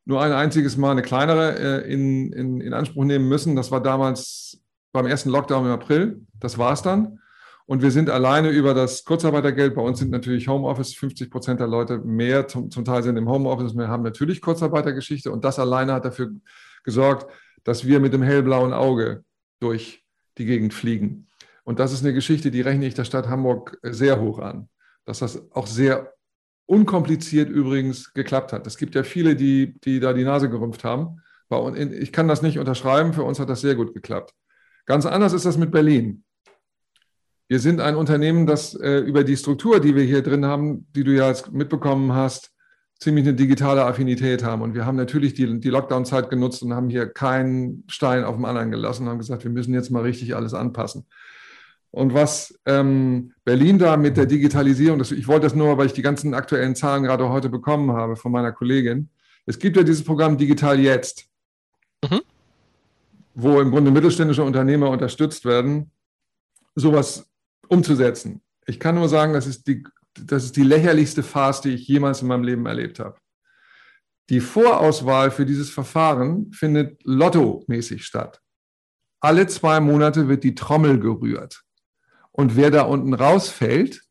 [0.05, 3.55] nur ein einziges Mal eine kleinere äh, in, in, in Anspruch nehmen müssen.
[3.55, 6.21] Das war damals beim ersten Lockdown im April.
[6.39, 7.19] Das war es dann.
[7.65, 9.75] Und wir sind alleine über das Kurzarbeitergeld.
[9.75, 10.93] Bei uns sind natürlich Homeoffice.
[10.95, 13.75] 50 Prozent der Leute mehr zum, zum Teil sind im Homeoffice.
[13.75, 15.31] Wir haben natürlich Kurzarbeitergeschichte.
[15.31, 16.31] Und das alleine hat dafür
[16.83, 17.31] gesorgt,
[17.63, 19.23] dass wir mit dem hellblauen Auge
[19.59, 20.03] durch
[20.37, 21.27] die Gegend fliegen.
[21.63, 24.67] Und das ist eine Geschichte, die rechne ich der Stadt Hamburg sehr hoch an.
[25.05, 26.13] Dass das auch sehr
[26.65, 28.65] unkompliziert übrigens geklappt hat.
[28.67, 31.21] Es gibt ja viele, die, die da die Nase gerümpft haben.
[31.99, 34.33] Ich kann das nicht unterschreiben, für uns hat das sehr gut geklappt.
[34.85, 36.23] Ganz anders ist das mit Berlin.
[37.49, 41.03] Wir sind ein Unternehmen, das äh, über die Struktur, die wir hier drin haben, die
[41.03, 42.51] du ja jetzt mitbekommen hast,
[42.97, 44.61] ziemlich eine digitale Affinität haben.
[44.61, 48.45] Und wir haben natürlich die, die Lockdown-Zeit genutzt und haben hier keinen Stein auf dem
[48.45, 51.07] anderen gelassen und haben gesagt, wir müssen jetzt mal richtig alles anpassen.
[51.91, 55.93] Und was ähm, Berlin da mit der Digitalisierung, das, ich wollte das nur, weil ich
[55.93, 59.09] die ganzen aktuellen Zahlen gerade heute bekommen habe von meiner Kollegin.
[59.45, 61.27] Es gibt ja dieses Programm Digital Jetzt,
[62.03, 62.21] mhm.
[63.35, 65.91] wo im Grunde mittelständische Unternehmer unterstützt werden,
[66.75, 67.29] sowas
[67.67, 68.41] umzusetzen.
[68.65, 69.83] Ich kann nur sagen, das ist die,
[70.13, 73.17] das ist die lächerlichste Farce, die ich jemals in meinem Leben erlebt habe.
[74.29, 78.39] Die Vorauswahl für dieses Verfahren findet lottomäßig statt.
[79.19, 81.65] Alle zwei Monate wird die Trommel gerührt.
[82.31, 84.01] Und wer da unten rausfällt,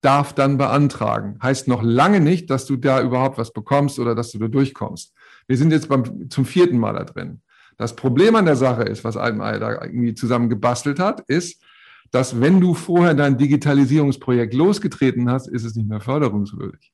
[0.00, 1.38] darf dann beantragen.
[1.42, 5.12] Heißt noch lange nicht, dass du da überhaupt was bekommst oder dass du da durchkommst.
[5.46, 7.42] Wir sind jetzt beim, zum vierten Mal da drin.
[7.76, 11.62] Das Problem an der Sache ist, was Altenei da irgendwie zusammen gebastelt hat, ist,
[12.10, 16.92] dass wenn du vorher dein Digitalisierungsprojekt losgetreten hast, ist es nicht mehr förderungswürdig.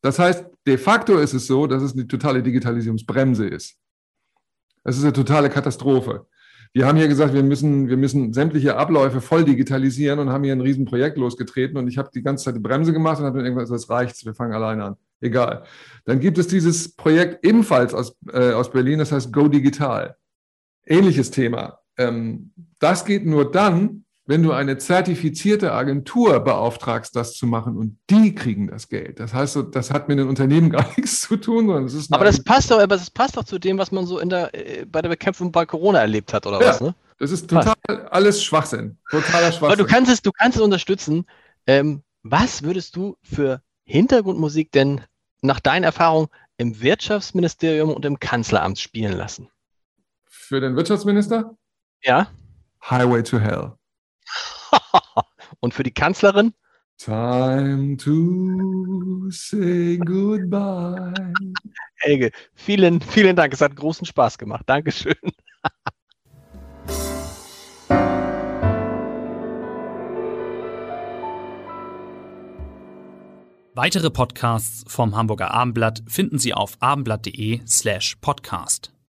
[0.00, 3.76] Das heißt, de facto ist es so, dass es eine totale Digitalisierungsbremse ist.
[4.84, 6.26] Es ist eine totale Katastrophe.
[6.74, 10.54] Wir haben hier gesagt, wir müssen, wir müssen sämtliche Abläufe voll digitalisieren und haben hier
[10.54, 13.44] ein Riesenprojekt losgetreten und ich habe die ganze Zeit die Bremse gemacht und habe dann
[13.44, 14.96] irgendwann gesagt, das reicht, wir fangen alleine an.
[15.20, 15.64] Egal.
[16.06, 20.16] Dann gibt es dieses Projekt ebenfalls aus, äh, aus Berlin, das heißt Go Digital.
[20.86, 21.78] Ähnliches Thema.
[21.98, 27.98] Ähm, das geht nur dann, wenn du eine zertifizierte Agentur beauftragst, das zu machen und
[28.08, 29.20] die kriegen das Geld.
[29.20, 32.24] Das heißt, das hat mit den Unternehmen gar nichts zu tun, sondern es ist Aber
[32.24, 34.86] das passt doch, aber das passt doch zu dem, was man so in der, äh,
[34.86, 36.80] bei der Bekämpfung bei Corona erlebt hat, oder ja, was?
[36.80, 36.94] Ne?
[37.18, 38.10] Das ist total passt.
[38.10, 38.96] alles Schwachsinn.
[39.10, 39.66] Totaler Schwachsinn.
[39.66, 41.26] Aber du kannst es, du kannst es unterstützen.
[41.66, 45.02] Ähm, was würdest du für Hintergrundmusik denn
[45.42, 49.50] nach deinen Erfahrungen im Wirtschaftsministerium und im Kanzleramt spielen lassen?
[50.24, 51.54] Für den Wirtschaftsminister?
[52.02, 52.28] Ja.
[52.88, 53.72] Highway to Hell.
[55.60, 56.54] Und für die Kanzlerin?
[56.98, 61.12] Time to say goodbye.
[61.96, 63.52] Helge, vielen, vielen Dank.
[63.52, 64.64] Es hat großen Spaß gemacht.
[64.66, 65.14] Dankeschön.
[73.74, 78.91] Weitere Podcasts vom Hamburger Abendblatt finden Sie auf abendblatt.de slash podcast.